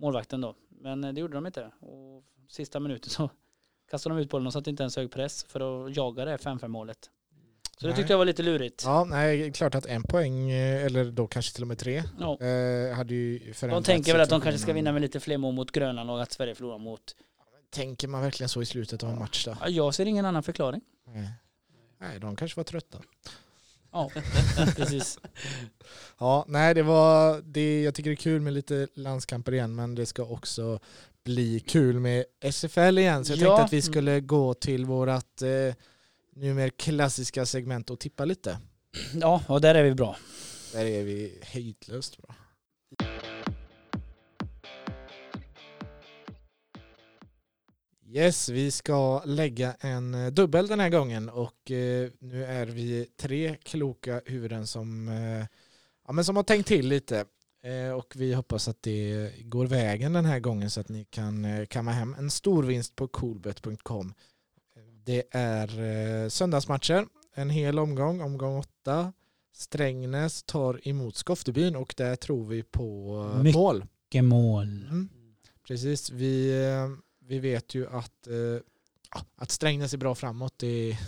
målvakten 0.00 0.40
då. 0.40 0.54
Men 0.68 1.04
eh, 1.04 1.12
det 1.12 1.20
gjorde 1.20 1.34
de 1.34 1.46
inte. 1.46 1.70
Och 1.80 2.24
sista 2.48 2.80
minuten 2.80 3.10
så 3.10 3.30
kastade 3.90 4.14
de 4.14 4.20
ut 4.22 4.30
bollen 4.30 4.46
och 4.46 4.52
satte 4.52 4.70
inte 4.70 4.82
ens 4.82 4.96
hög 4.96 5.10
press 5.10 5.44
för 5.44 5.86
att 5.86 5.96
jaga 5.96 6.24
det 6.24 6.36
5-5 6.36 6.68
målet. 6.68 7.10
Så 7.80 7.86
det 7.86 7.92
Nej. 7.92 7.96
tyckte 7.96 8.12
jag 8.12 8.18
var 8.18 8.24
lite 8.24 8.42
lurigt. 8.42 8.82
Ja, 8.84 9.04
nej, 9.04 9.52
klart 9.52 9.74
att 9.74 9.86
en 9.86 10.02
poäng, 10.02 10.50
eh, 10.50 10.84
eller 10.84 11.04
då 11.04 11.26
kanske 11.26 11.52
till 11.54 11.62
och 11.62 11.68
med 11.68 11.78
tre, 11.78 12.02
Ja. 12.20 12.38
eh, 12.40 12.96
hade 12.96 13.14
ju 13.14 13.52
förändrat 13.54 13.84
De 13.84 13.92
tänker 13.92 14.12
väl 14.12 14.20
att 14.20 14.30
de 14.30 14.40
kanske 14.40 14.58
ska 14.58 14.72
vinna 14.72 14.92
med 14.92 15.02
lite 15.02 15.20
fler 15.20 15.38
mål 15.38 15.54
mot 15.54 15.70
Grönland 15.72 16.10
och 16.10 16.22
att 16.22 16.32
Sverige 16.32 16.54
förlorar 16.54 16.78
mot... 16.78 17.00
Tänker 17.70 18.08
man 18.08 18.22
verkligen 18.22 18.48
så 18.48 18.62
i 18.62 18.66
slutet 18.66 19.02
av 19.02 19.10
en 19.10 19.18
match 19.18 19.44
då? 19.44 19.56
Ja, 19.60 19.68
Jag 19.68 19.94
ser 19.94 20.06
ingen 20.06 20.24
annan 20.26 20.42
förklaring. 20.42 20.80
Nej. 21.06 21.30
Nej, 22.00 22.18
de 22.20 22.36
kanske 22.36 22.56
var 22.60 22.64
trötta. 22.64 22.98
Ja, 23.92 24.10
precis. 24.76 25.18
Ja, 26.18 26.44
nej 26.48 26.74
det 26.74 26.82
var, 26.82 27.40
det, 27.44 27.82
jag 27.82 27.94
tycker 27.94 28.10
det 28.10 28.14
är 28.14 28.16
kul 28.16 28.40
med 28.40 28.52
lite 28.52 28.88
landskamper 28.94 29.52
igen 29.54 29.74
men 29.74 29.94
det 29.94 30.06
ska 30.06 30.22
också 30.22 30.78
bli 31.24 31.60
kul 31.60 32.00
med 32.00 32.24
SFL 32.50 32.98
igen. 32.98 33.24
Så 33.24 33.32
jag 33.32 33.38
Ja. 33.38 33.46
tänkte 33.46 33.64
att 33.64 33.72
vi 33.72 33.82
skulle 33.82 34.20
gå 34.20 34.54
till 34.54 34.84
vårat 34.84 35.42
eh, 35.42 35.74
nu 36.36 36.54
mer 36.54 36.68
klassiska 36.68 37.46
segment 37.46 37.90
och 37.90 38.00
tippa 38.00 38.24
lite. 38.24 38.58
Ja, 39.14 39.42
och 39.48 39.60
där 39.60 39.74
är 39.74 39.84
vi 39.84 39.94
bra. 39.94 40.16
Där 40.72 40.84
är 40.84 41.04
vi 41.04 41.38
hejdlöst 41.42 42.18
bra. 42.18 42.34
Yes, 48.08 48.48
vi 48.48 48.70
ska 48.70 49.22
lägga 49.24 49.74
en 49.80 50.14
eh, 50.14 50.32
dubbel 50.32 50.66
den 50.66 50.80
här 50.80 50.88
gången 50.88 51.28
och 51.28 51.70
eh, 51.70 52.10
nu 52.18 52.44
är 52.44 52.66
vi 52.66 53.06
tre 53.16 53.56
kloka 53.62 54.20
huvuden 54.26 54.66
som, 54.66 55.08
eh, 55.08 55.46
ja, 56.06 56.12
men 56.12 56.24
som 56.24 56.36
har 56.36 56.42
tänkt 56.42 56.66
till 56.66 56.88
lite. 56.88 57.24
Eh, 57.62 57.90
och 57.90 58.12
vi 58.16 58.34
hoppas 58.34 58.68
att 58.68 58.82
det 58.82 59.32
går 59.40 59.66
vägen 59.66 60.12
den 60.12 60.24
här 60.24 60.40
gången 60.40 60.70
så 60.70 60.80
att 60.80 60.88
ni 60.88 61.04
kan 61.04 61.66
kamma 61.66 61.90
hem 61.90 62.14
en 62.18 62.30
stor 62.30 62.62
vinst 62.62 62.96
på 62.96 63.08
coolbet.com. 63.08 64.14
Det 65.06 65.22
är 65.30 65.80
eh, 66.24 66.28
söndagsmatcher, 66.28 67.06
en 67.34 67.50
hel 67.50 67.78
omgång, 67.78 68.20
omgång 68.20 68.58
åtta. 68.58 69.12
Strängnäs 69.52 70.42
tar 70.42 70.88
emot 70.88 71.16
Skoftebyn 71.16 71.76
och 71.76 71.94
där 71.96 72.16
tror 72.16 72.46
vi 72.46 72.62
på 72.62 73.18
eh, 73.34 73.42
Mycket 73.42 73.54
mål. 73.60 73.84
Vilket 74.10 74.24
mål. 74.24 74.64
Mm. 74.66 75.08
Precis, 75.66 76.10
vi, 76.10 76.64
eh, 76.64 76.88
vi 77.28 77.38
vet 77.38 77.74
ju 77.74 77.86
att, 77.88 78.28
ja, 79.14 79.20
att 79.36 79.50
Strängnäs 79.50 79.94
är 79.94 79.98
bra 79.98 80.14
framåt. 80.14 80.54
Det 80.56 80.90
är, 80.90 80.98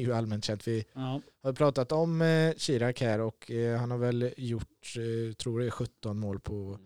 ju 0.00 0.12
allmänt 0.14 0.44
känt. 0.44 0.68
Vi 0.68 0.84
Ja, 0.92 1.20
har 1.42 1.52
pratat 1.52 1.92
om 1.92 2.20
Chirac 2.56 3.00
här 3.00 3.20
och 3.20 3.50
han 3.78 3.90
har 3.90 3.98
väl 3.98 4.34
gjort, 4.36 4.94
tror 5.38 5.60
det 5.60 5.66
är 5.66 5.70
17 5.70 6.18
mål 6.18 6.40
på 6.40 6.78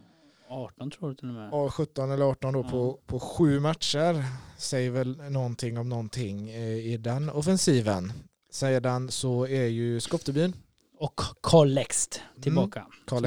18 0.50 0.90
tror 0.90 1.08
du 1.08 1.14
till 1.14 1.28
och 1.28 1.34
med. 1.34 1.48
ja, 1.52 1.70
17 1.70 2.10
eller 2.10 2.24
18 2.24 2.52
då 2.52 2.60
Ja. 2.60 2.70
på, 2.70 2.98
på 3.06 3.20
sju 3.20 3.60
matcher. 3.60 4.24
Säger 4.58 4.90
väl 4.90 5.16
någonting 5.30 5.78
om 5.78 5.88
någonting 5.88 6.50
eh, 6.50 6.76
i 6.92 6.96
den 6.96 7.30
offensiven. 7.30 8.12
Sedan 8.52 9.10
så 9.10 9.46
är 9.46 9.64
ju 9.66 10.00
Skoftebyn 10.00 10.52
Och 10.98 11.20
Carl 11.42 11.68
Lext 11.68 12.20
tillbaka. 12.42 12.86
Mm, 13.12 13.24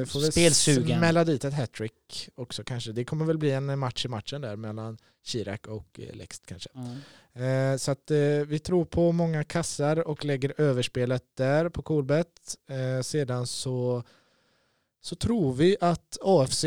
eh, 0.00 0.04
får 0.06 0.20
väl 0.20 0.32
spelsugen. 0.32 0.98
smälla 0.98 1.24
dit 1.24 1.44
ett 1.44 1.54
hattrick 1.54 2.28
också 2.34 2.64
kanske. 2.64 2.92
Det 2.92 3.04
kommer 3.04 3.24
väl 3.24 3.38
bli 3.38 3.50
en 3.50 3.78
match 3.78 4.04
i 4.04 4.08
matchen 4.08 4.40
där 4.40 4.56
mellan 4.56 4.98
Chirac 5.24 5.60
och 5.68 6.00
eh, 6.00 6.14
Lext 6.16 6.46
kanske. 6.46 6.68
Ja. 6.74 7.42
Eh, 7.42 7.76
så 7.76 7.90
att 7.90 8.10
eh, 8.10 8.16
vi 8.46 8.58
tror 8.58 8.84
på 8.84 9.12
många 9.12 9.44
kassar 9.44 10.08
och 10.08 10.24
lägger 10.24 10.60
överspelet 10.60 11.22
där 11.36 11.68
på 11.68 11.82
Coolbet. 11.82 12.26
Eh, 12.70 13.02
sedan 13.02 13.46
så, 13.46 14.02
så 15.00 15.16
tror 15.16 15.52
vi 15.52 15.76
att 15.80 16.18
AFC 16.22 16.64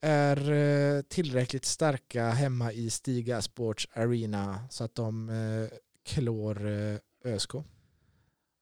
är 0.00 0.52
eh, 0.52 1.02
tillräckligt 1.02 1.64
starka 1.64 2.30
hemma 2.30 2.72
i 2.72 2.90
Stiga 2.90 3.42
Sports 3.42 3.88
Arena 3.92 4.60
så 4.70 4.84
att 4.84 4.94
de 4.94 5.28
eh, 5.28 5.78
klår 6.04 6.66
eh, 6.66 6.98
ÖSK. 7.24 7.54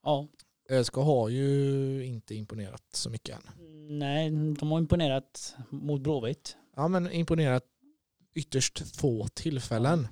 ja. 0.05 0.29
ÖSK 0.71 0.95
har 0.95 1.29
ju 1.29 2.05
inte 2.05 2.35
imponerat 2.35 2.83
så 2.93 3.11
mycket 3.11 3.37
än. 3.37 3.43
Nej, 3.99 4.31
de 4.31 4.71
har 4.71 4.79
imponerat 4.79 5.55
mot 5.71 6.01
Blåvitt. 6.01 6.57
Ja 6.77 6.89
men 6.89 7.13
imponerat 7.13 7.65
ytterst 8.35 8.97
få 8.97 9.29
tillfällen. 9.29 10.09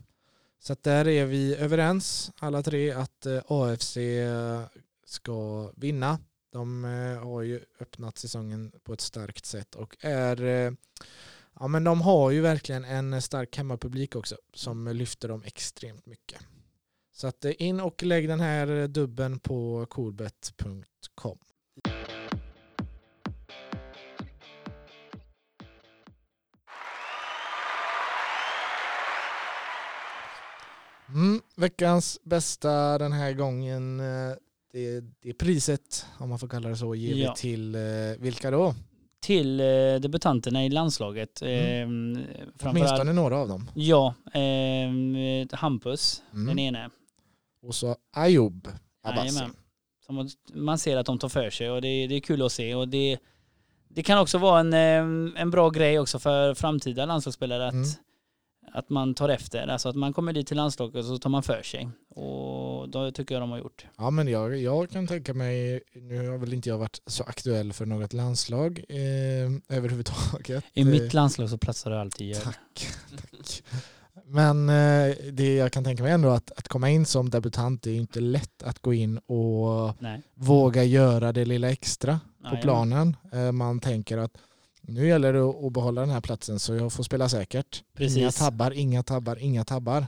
Så 0.58 0.72
att 0.72 0.82
där 0.82 1.08
är 1.08 1.26
vi 1.26 1.56
överens 1.56 2.32
alla 2.38 2.62
tre 2.62 2.92
att 2.92 3.26
AFC 3.46 3.96
ska 5.06 5.70
vinna. 5.76 6.18
De 6.52 6.84
eh, 6.84 7.24
har 7.24 7.42
ju 7.42 7.60
öppnat 7.80 8.18
säsongen 8.18 8.72
på 8.84 8.92
ett 8.92 9.00
starkt 9.00 9.46
sätt 9.46 9.74
och 9.74 9.96
är 10.00 10.42
eh, 10.42 10.72
ja 11.60 11.68
men 11.68 11.84
de 11.84 12.00
har 12.00 12.30
ju 12.30 12.40
verkligen 12.40 12.84
en 12.84 13.22
stark 13.22 13.56
hemmapublik 13.56 14.16
också 14.16 14.36
som 14.54 14.88
lyfter 14.88 15.28
dem 15.28 15.42
extremt 15.44 16.06
mycket. 16.06 16.40
Så 17.12 17.26
att 17.26 17.44
eh, 17.44 17.52
in 17.58 17.80
och 17.80 18.02
lägg 18.02 18.28
den 18.28 18.40
här 18.40 18.88
dubben 18.88 19.38
på 19.38 19.86
coolbet.com. 19.90 21.38
Mm, 31.08 31.40
veckans 31.56 32.20
bästa 32.22 32.98
den 32.98 33.12
här 33.12 33.32
gången, 33.32 34.00
det, 34.72 35.00
det 35.22 35.28
är 35.28 35.32
priset, 35.32 36.06
om 36.18 36.28
man 36.28 36.38
får 36.38 36.48
kalla 36.48 36.68
det 36.68 36.76
så, 36.76 36.94
ger 36.94 37.16
Ja. 37.16 37.30
vi 37.36 37.40
till 37.40 37.74
eh, 37.74 37.80
vilka 38.18 38.50
då? 38.50 38.74
Till 39.20 39.60
eh, 39.60 39.66
debutanterna 40.00 40.64
i 40.64 40.68
landslaget. 40.70 41.42
Mm. 41.42 42.16
Eh, 42.16 42.24
Åtminstone 42.64 43.12
några 43.12 43.36
av 43.38 43.48
dem. 43.48 43.70
ja, 43.74 44.14
eh, 44.34 45.58
Hampus, 45.58 46.22
Mm. 46.32 46.46
den 46.46 46.58
ene. 46.58 46.90
Och 47.62 47.74
så 47.74 47.96
Ayoub 48.16 48.68
Abassi. 49.02 49.44
Man 50.54 50.78
ser 50.78 50.96
att 50.96 51.06
de 51.06 51.18
tar 51.18 51.28
för 51.28 51.50
sig 51.50 51.70
och 51.70 51.82
det, 51.82 52.06
det 52.06 52.14
är 52.14 52.20
kul 52.20 52.42
att 52.42 52.52
se. 52.52 52.74
Och 52.74 52.88
det, 52.88 53.18
det 53.88 54.02
kan 54.02 54.18
också 54.18 54.38
vara 54.38 54.60
en, 54.60 54.72
eh, 54.72 55.40
en 55.42 55.50
bra 55.50 55.70
grej 55.70 55.98
också 55.98 56.18
för 56.18 56.54
framtida 56.54 57.06
landslagsspelare 57.06 57.66
att, 57.66 57.72
Mm. 57.72 57.88
Att 58.72 58.90
man 58.90 59.14
tar 59.14 59.28
efter. 59.28 59.66
Alltså 59.68 59.88
att 59.88 59.96
man 59.96 60.12
kommer 60.12 60.32
dit 60.32 60.46
till 60.46 60.56
landslaget 60.56 60.96
och 60.96 61.04
så 61.04 61.18
tar 61.18 61.30
man 61.30 61.42
för 61.42 61.62
sig. 61.62 61.88
Och 62.08 62.88
då 62.88 63.10
tycker 63.10 63.34
jag 63.34 63.42
de 63.42 63.50
har 63.50 63.58
gjort. 63.58 63.86
Ja 63.98 64.10
men 64.10 64.28
jag, 64.28 64.56
jag 64.56 64.90
kan 64.90 65.06
tänka 65.06 65.34
mig, 65.34 65.80
nu 65.94 66.28
har 66.28 66.38
väl 66.38 66.52
inte 66.52 66.68
jag 66.68 66.78
varit 66.78 67.02
så 67.06 67.22
aktuell 67.24 67.72
för 67.72 67.86
något 67.86 68.12
landslag 68.12 68.84
eh, 68.88 69.76
överhuvudtaget. 69.76 70.64
I 70.72 70.84
mitt 70.84 71.14
landslag 71.14 71.50
så 71.50 71.58
platsar 71.58 71.90
du 71.90 71.96
alltid 71.96 72.28
Gerd. 72.28 72.42
Tack, 72.42 72.58
tack. 73.10 73.62
Men 74.26 74.68
eh, 74.68 75.14
det 75.32 75.54
jag 75.54 75.72
kan 75.72 75.84
tänka 75.84 76.02
mig 76.02 76.12
ändå 76.12 76.28
att, 76.28 76.52
att 76.56 76.68
komma 76.68 76.90
in 76.90 77.06
som 77.06 77.30
debutant 77.30 77.82
det 77.82 77.90
är 77.90 77.96
inte 77.96 78.20
lätt 78.20 78.62
att 78.62 78.78
gå 78.78 78.94
in 78.94 79.18
och 79.18 79.94
Nej. 80.02 80.22
våga 80.34 80.84
göra 80.84 81.32
det 81.32 81.44
lilla 81.44 81.70
extra 81.70 82.20
på 82.42 82.44
Jajamän. 82.46 82.62
planen. 82.62 83.16
Eh, 83.32 83.52
Man 83.52 83.80
tänker 83.80 84.18
att 84.18 84.32
nu 84.82 85.08
gäller 85.08 85.32
det 85.32 85.66
att 85.66 85.72
behålla 85.72 86.00
den 86.00 86.10
här 86.10 86.20
platsen 86.20 86.58
så 86.58 86.74
jag 86.74 86.92
får 86.92 87.02
spela 87.02 87.28
säkert. 87.28 87.82
Precis. 87.96 88.16
Inga 88.18 88.30
tabbar, 88.32 88.70
inga 88.70 89.02
tabbar, 89.02 89.36
inga 89.36 89.64
tabbar. 89.64 90.06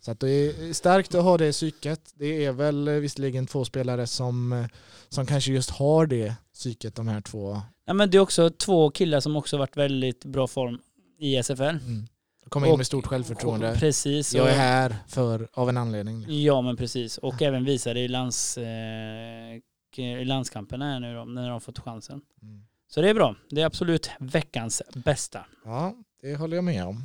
Så 0.00 0.10
att 0.10 0.20
det 0.20 0.28
är 0.30 0.72
starkt 0.72 1.14
att 1.14 1.22
ha 1.24 1.38
det 1.38 1.52
psyket. 1.52 2.00
Det 2.14 2.44
är 2.44 2.52
väl 2.52 2.88
eh, 2.88 2.94
visserligen 2.94 3.46
två 3.46 3.64
spelare 3.64 4.06
som, 4.06 4.52
eh, 4.52 4.66
som 5.08 5.26
kanske 5.26 5.52
just 5.52 5.70
har 5.70 6.06
det 6.06 6.34
psyket, 6.54 6.94
de 6.94 7.08
här 7.08 7.20
två. 7.20 7.60
Ja, 7.84 7.92
men 7.92 8.10
det 8.10 8.16
är 8.16 8.20
också 8.20 8.50
två 8.50 8.90
killar 8.90 9.20
som 9.20 9.36
också 9.36 9.56
varit 9.58 9.76
väldigt 9.76 10.24
bra 10.24 10.46
form 10.46 10.78
i 11.18 11.36
SFL. 11.36 11.62
Mm. 11.62 12.06
Komma 12.48 12.66
in 12.66 12.72
Och- 12.72 12.78
med 12.78 12.86
stort 12.86 13.06
självförtroende. 13.06 13.76
Precis. 13.78 14.34
Jag 14.34 14.48
är 14.50 14.54
här 14.56 14.96
för, 15.08 15.48
av 15.52 15.68
en 15.68 15.76
anledning. 15.76 16.24
Ja 16.28 16.60
men 16.62 16.76
precis. 16.76 17.18
Och 17.18 17.42
även 17.42 17.64
visade 17.64 18.00
i, 18.00 18.08
lands, 18.08 18.58
eh, 18.58 20.24
landskamperna 20.24 20.84
här 20.92 21.00
nu 21.00 21.14
då, 21.14 21.24
när 21.24 21.42
de 21.42 21.50
har 21.52 21.60
fått 21.60 21.78
chansen. 21.78 22.20
Mm. 22.42 22.64
Så 22.94 23.00
det 23.00 23.10
är 23.10 23.14
bra. 23.14 23.36
Det 23.50 23.60
är 23.60 23.66
absolut 23.66 24.10
veckans 24.20 24.82
bästa. 24.94 25.46
Ja, 25.64 25.94
det 26.20 26.36
håller 26.36 26.56
jag 26.56 26.64
med 26.64 26.84
om. 26.84 27.04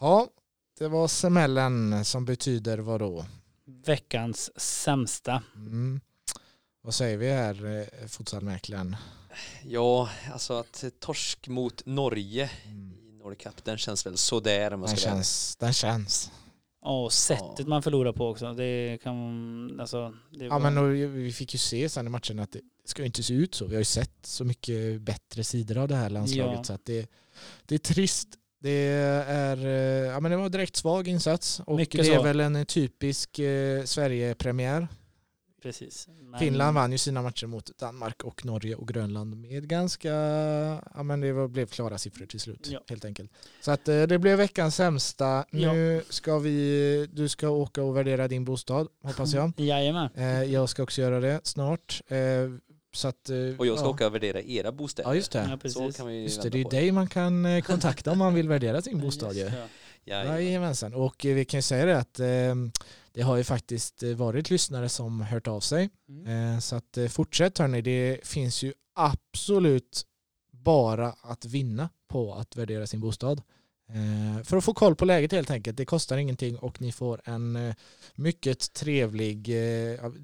Ja, 0.00 0.28
det 0.78 0.88
var 0.88 1.08
semellen 1.08 2.04
som 2.04 2.24
betyder 2.24 2.78
vad 2.78 3.00
då? 3.00 3.26
Veckans 3.86 4.60
sämsta. 4.60 5.42
Mm. 5.56 6.00
Vad 6.82 6.94
säger 6.94 7.16
vi 7.16 7.30
här, 7.30 7.78
eh, 8.02 8.06
futsalmäklaren? 8.08 8.96
Ja, 9.62 10.08
alltså 10.32 10.54
att 10.54 10.84
torsk 11.00 11.48
mot 11.48 11.86
Norge 11.86 12.50
Mm. 12.66 12.92
i 13.08 13.12
Nordic 13.12 13.38
Cup, 13.38 13.64
den 13.64 13.78
känns 13.78 14.06
väl 14.06 14.16
sådär 14.16 14.72
om 14.74 14.80
Den 14.80 14.88
ska 14.96 14.96
känns, 15.08 15.56
den 15.56 15.72
känns. 15.72 16.30
Ja, 16.84 17.04
och 17.04 17.12
sättet 17.12 17.58
Ja. 17.58 17.64
man 17.66 17.82
förlorar 17.82 18.12
på 18.12 18.28
också. 18.28 18.52
Det 18.52 18.98
kan, 19.02 19.80
alltså, 19.80 20.14
det 20.30 20.44
Ja 20.44 20.58
men 20.58 20.78
och 20.78 20.94
vi 20.94 21.32
fick 21.32 21.52
ju 21.54 21.58
se 21.58 21.88
sen 21.88 22.06
i 22.06 22.10
matchen 22.10 22.38
att 22.38 22.52
det 22.52 22.60
ska 22.84 23.02
ju 23.02 23.06
inte 23.06 23.22
se 23.22 23.34
ut 23.34 23.54
så. 23.54 23.66
Vi 23.66 23.74
har 23.74 23.80
ju 23.80 23.84
sett 23.84 24.26
så 24.26 24.44
mycket 24.44 25.00
bättre 25.00 25.44
sidor 25.44 25.78
av 25.78 25.88
det 25.88 25.96
här 25.96 26.10
landslaget 26.10 26.54
Ja. 26.56 26.64
så 26.64 26.72
att 26.72 26.84
det, 26.84 27.10
det 27.66 27.74
är 27.74 27.78
trist. 27.78 28.28
Det 28.60 28.70
är, 29.28 29.56
eh, 29.66 30.06
ja 30.12 30.20
men 30.20 30.30
det 30.30 30.36
var 30.36 30.48
direkt 30.48 30.76
svag 30.76 31.08
insats 31.08 31.60
och 31.66 31.76
Mycket 31.76 32.00
det 32.04 32.08
är 32.12 32.16
så. 32.16 32.22
väl 32.22 32.40
en 32.40 32.66
typisk 32.66 33.38
eh, 33.38 33.84
Sverige-premiär. 33.84 34.88
Precis. 35.64 36.08
Men- 36.30 36.40
Finland 36.40 36.74
vann 36.74 36.92
ju 36.92 36.98
sina 36.98 37.22
matcher 37.22 37.46
mot 37.46 37.78
Danmark 37.78 38.22
och 38.24 38.44
Norge 38.44 38.74
och 38.74 38.88
Grönland 38.88 39.36
med 39.36 39.68
ganska, 39.68 40.08
ja 40.94 41.02
men 41.02 41.20
det 41.20 41.48
blev 41.48 41.66
klara 41.66 41.98
siffror 41.98 42.26
till 42.26 42.40
slut 42.40 42.68
Ja. 42.72 42.80
helt 42.88 43.04
enkelt. 43.04 43.30
Så 43.60 43.70
att 43.70 43.88
eh, 43.88 44.02
det 44.02 44.18
blev 44.18 44.38
veckans 44.38 44.76
sämsta. 44.76 45.44
Nu 45.50 46.02
ska 46.10 46.38
vi, 46.38 47.08
du 47.12 47.28
ska 47.28 47.48
åka 47.48 47.82
och 47.82 47.96
värdera 47.96 48.28
din 48.28 48.44
bostad 48.44 48.88
hoppas 49.02 49.34
jag. 49.34 49.52
Jajamän. 49.56 50.08
Eh, 50.14 50.42
jag 50.44 50.68
ska 50.68 50.82
också 50.82 51.00
göra 51.00 51.20
det 51.20 51.40
snart. 51.44 52.00
Eh, 52.06 52.16
så 52.94 53.08
att, 53.08 53.28
Och 53.58 53.66
jag 53.66 53.78
ska 53.78 53.86
ja. 53.86 53.90
åka 53.90 54.06
och 54.06 54.14
värdera 54.14 54.40
era 54.42 54.72
bostäder. 54.72 55.08
Ja 55.10 55.14
just 55.14 55.34
Ja, 55.34 55.40
det. 55.40 55.46
Så 55.48 55.56
precis. 55.80 55.96
kan 55.96 56.06
vi 56.06 56.22
Just 56.22 56.42
det, 56.42 56.48
det 56.50 56.60
är 56.60 56.64
på 56.64 56.70
dig 56.70 56.92
man 56.92 57.06
kan 57.08 57.62
kontakta 57.62 58.10
om 58.12 58.18
man 58.18 58.34
vill 58.34 58.48
värdera 58.48 58.82
sin 58.82 59.00
bostad 59.00 59.34
ju. 59.36 59.50
Jajamensan. 60.06 60.94
Och 60.94 61.26
eh, 61.26 61.34
vi 61.34 61.44
kan 61.44 61.58
ju 61.58 61.62
säga 61.62 61.86
det 61.86 61.98
att 61.98 62.20
eh, 62.20 62.54
det 63.12 63.22
har 63.22 63.36
ju 63.36 63.44
faktiskt 63.44 64.02
eh, 64.02 64.10
varit 64.10 64.50
lyssnare 64.50 64.88
som 64.88 65.20
hört 65.20 65.48
av 65.48 65.60
sig. 65.60 65.90
Mm. 66.08 66.54
Eh, 66.54 66.58
så 66.58 66.76
att 66.76 66.98
fortsätt 67.10 67.58
hörni, 67.58 67.82
det 67.82 68.20
finns 68.22 68.62
ju 68.62 68.72
absolut 68.94 70.06
bara 70.50 71.14
att 71.22 71.44
vinna 71.44 71.88
på 72.08 72.34
att 72.34 72.56
värdera 72.56 72.86
sin 72.86 73.00
bostad. 73.00 73.42
För 74.44 74.56
att 74.56 74.64
få 74.64 74.74
koll 74.74 74.96
på 74.96 75.04
läget 75.04 75.32
helt 75.32 75.50
enkelt. 75.50 75.76
Det 75.76 75.84
kostar 75.84 76.16
ingenting 76.16 76.58
och 76.58 76.80
ni 76.80 76.92
får 76.92 77.20
en 77.24 77.74
mycket 78.14 78.72
trevlig, 78.72 79.46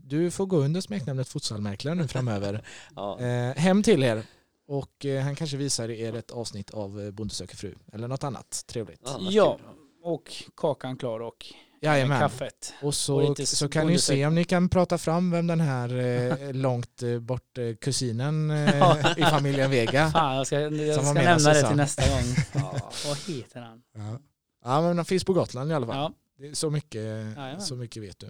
du 0.04 0.30
får 0.30 0.46
gå 0.46 0.56
under 0.56 0.80
smeknamnet 0.80 1.28
futsalmäklare 1.28 1.94
nu 1.94 2.08
framöver, 2.08 2.64
Ja. 2.96 3.18
hem 3.56 3.82
till 3.82 4.02
er. 4.02 4.22
Och 4.70 5.06
eh, 5.06 5.22
han 5.22 5.36
kanske 5.36 5.56
visar 5.56 5.90
er 5.90 6.16
ett 6.16 6.30
avsnitt 6.30 6.70
av 6.70 7.00
eh, 7.00 7.10
Bonde 7.10 7.34
söker 7.34 7.56
fru 7.56 7.74
eller 7.92 8.08
något 8.08 8.24
annat 8.24 8.64
trevligt. 8.66 9.08
Ja, 9.30 9.58
och 10.02 10.32
kakan 10.56 10.96
klar 10.96 11.20
och 11.20 11.46
Jajamän. 11.82 12.20
kaffet. 12.20 12.74
Och 12.80 12.88
Och 12.88 12.94
så, 12.94 13.28
lite 13.28 13.46
så 13.46 13.68
kan 13.68 13.86
ni 13.86 13.98
se 13.98 14.26
om 14.26 14.34
ni 14.34 14.44
kan 14.44 14.68
prata 14.68 14.98
fram 14.98 15.30
vem 15.30 15.46
den 15.46 15.60
här 15.60 15.98
eh, 15.98 16.52
långt 16.52 17.02
eh, 17.02 17.18
bort 17.18 17.58
eh, 17.58 17.74
kusinen 17.74 18.50
eh, 18.68 19.18
i 19.18 19.22
familjen 19.22 19.70
Vega. 19.70 20.10
Fan, 20.10 20.36
jag 20.36 20.46
ska, 20.46 20.60
jag 20.60 21.04
ska 21.04 21.12
nämna 21.12 21.52
det 21.52 21.68
till 21.68 21.76
nästa 21.76 22.02
gång. 22.02 22.34
Ja. 22.62 22.90
Vad 23.06 23.18
heter 23.18 23.60
han? 23.60 23.82
Ja. 23.94 24.18
ja 24.64 24.80
men 24.80 24.96
han 24.96 25.04
finns 25.04 25.24
på 25.24 25.32
Gotland 25.32 25.70
i 25.70 25.74
alla 25.74 25.86
fall. 25.86 25.96
Ja, 25.96 26.12
Så, 26.52 26.70
mycket, 26.70 27.00
Jajamän. 27.02 27.60
så 27.60 27.76
mycket 27.76 28.02
vet 28.02 28.18
du. 28.18 28.26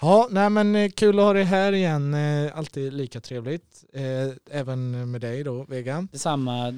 Ja, 0.00 0.28
nej 0.30 0.50
men 0.50 0.76
eh, 0.76 0.90
kul 0.90 1.18
att 1.18 1.24
ha 1.24 1.32
dig 1.32 1.44
här 1.44 1.72
igen. 1.72 2.14
Eh, 2.14 2.58
Alltid 2.58 2.92
lika 2.92 3.20
trevligt. 3.20 3.84
Eh, 3.92 4.02
Även 4.50 5.10
med 5.10 5.20
dig 5.20 5.44
då, 5.44 5.64
Vega. 5.64 6.08
detsamma 6.12 6.70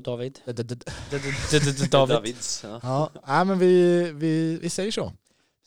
David. 0.00 0.40
David. 0.50 1.90
Davids. 1.90 2.60
Ja. 2.64 2.80
Ja, 2.82 3.10
nej, 3.26 3.44
men 3.44 3.58
vi, 3.58 4.02
vi, 4.12 4.58
vi 4.62 4.70
säger 4.70 4.90
så. 4.90 5.12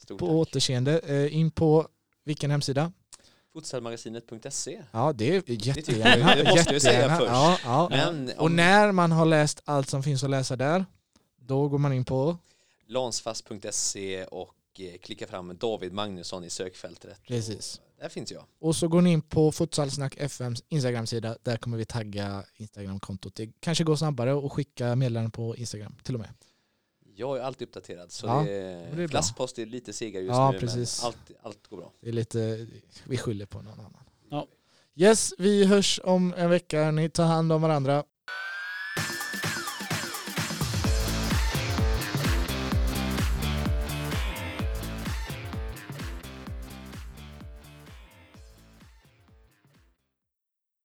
Stort 0.02 0.18
På 0.18 0.26
tack. 0.26 0.34
återseende. 0.34 1.28
In 1.30 1.50
på 1.50 1.88
vilken 2.24 2.50
hemsida? 2.50 2.92
Futsalmagasinet.se. 3.52 4.82
Ja, 4.92 5.12
det 5.12 5.36
är 5.36 5.42
jättegärna. 5.66 6.36
jag. 6.36 6.46
Det 6.46 6.50
måste 6.54 6.72
jag 6.72 6.82
säga 6.82 7.18
först. 7.18 7.30
Ja, 7.32 7.58
ja. 7.64 7.88
Men 7.90 8.30
Och 8.38 8.52
när 8.52 8.92
man 8.92 9.12
har 9.12 9.26
läst 9.26 9.62
allt 9.64 9.88
som 9.88 10.02
finns 10.02 10.24
att 10.24 10.30
läsa 10.30 10.56
där, 10.56 10.84
då 11.40 11.68
går 11.68 11.78
man 11.78 11.92
in 11.92 12.04
på 12.04 12.36
lansfast.se 12.86 14.24
och 14.24 14.54
klicka 15.02 15.26
fram 15.26 15.56
David 15.56 15.92
Magnusson 15.92 16.44
i 16.44 16.50
sökfältet. 16.50 17.22
Precis. 17.26 17.80
Där 18.00 18.08
finns 18.08 18.32
jag. 18.32 18.44
och 18.60 18.76
så 18.76 18.88
går 18.88 19.00
ni 19.00 19.12
in 19.12 19.22
på 19.22 19.52
Futsalsnack 19.52 20.14
FMs 20.16 20.62
Instagram-sida. 20.68 21.36
Där 21.42 21.56
kommer 21.56 21.78
vi 21.78 21.84
tagga 21.84 22.44
Instagram-kontot. 22.54 23.34
Det 23.34 23.52
kanske 23.60 23.84
går 23.84 23.96
snabbare 23.96 24.46
att 24.46 24.52
skicka 24.52 24.96
meddelanden 24.96 25.30
på 25.30 25.56
Instagram 25.56 25.96
till 26.02 26.14
och 26.14 26.20
med. 26.20 26.30
Jag 27.14 27.38
är 27.38 27.42
alltid 27.42 27.68
uppdaterad 27.68 28.12
så 28.12 28.26
Ja, 28.26 28.42
det 28.42 29.02
är 29.02 29.08
flaskpost 29.08 29.58
är 29.58 29.66
lite 29.66 29.92
segare 29.92 30.22
just 30.22 30.36
Ja, 30.36 30.50
nu 30.50 30.58
precis. 30.58 31.02
men 31.02 31.06
allt, 31.06 31.30
allt 31.42 31.66
går 31.66 31.76
bra. 31.76 31.92
Det 32.00 32.08
är 32.08 32.12
lite, 32.12 32.66
vi 33.04 33.16
skyller 33.16 33.46
på 33.46 33.62
någon 33.62 33.80
annan. 33.80 34.04
Ja. 34.30 34.46
Yes, 34.96 35.34
vi 35.38 35.64
hörs 35.64 36.00
om 36.04 36.34
en 36.36 36.50
vecka. 36.50 36.90
Ni 36.90 37.10
tar 37.10 37.24
hand 37.24 37.52
om 37.52 37.62
varandra. 37.62 38.04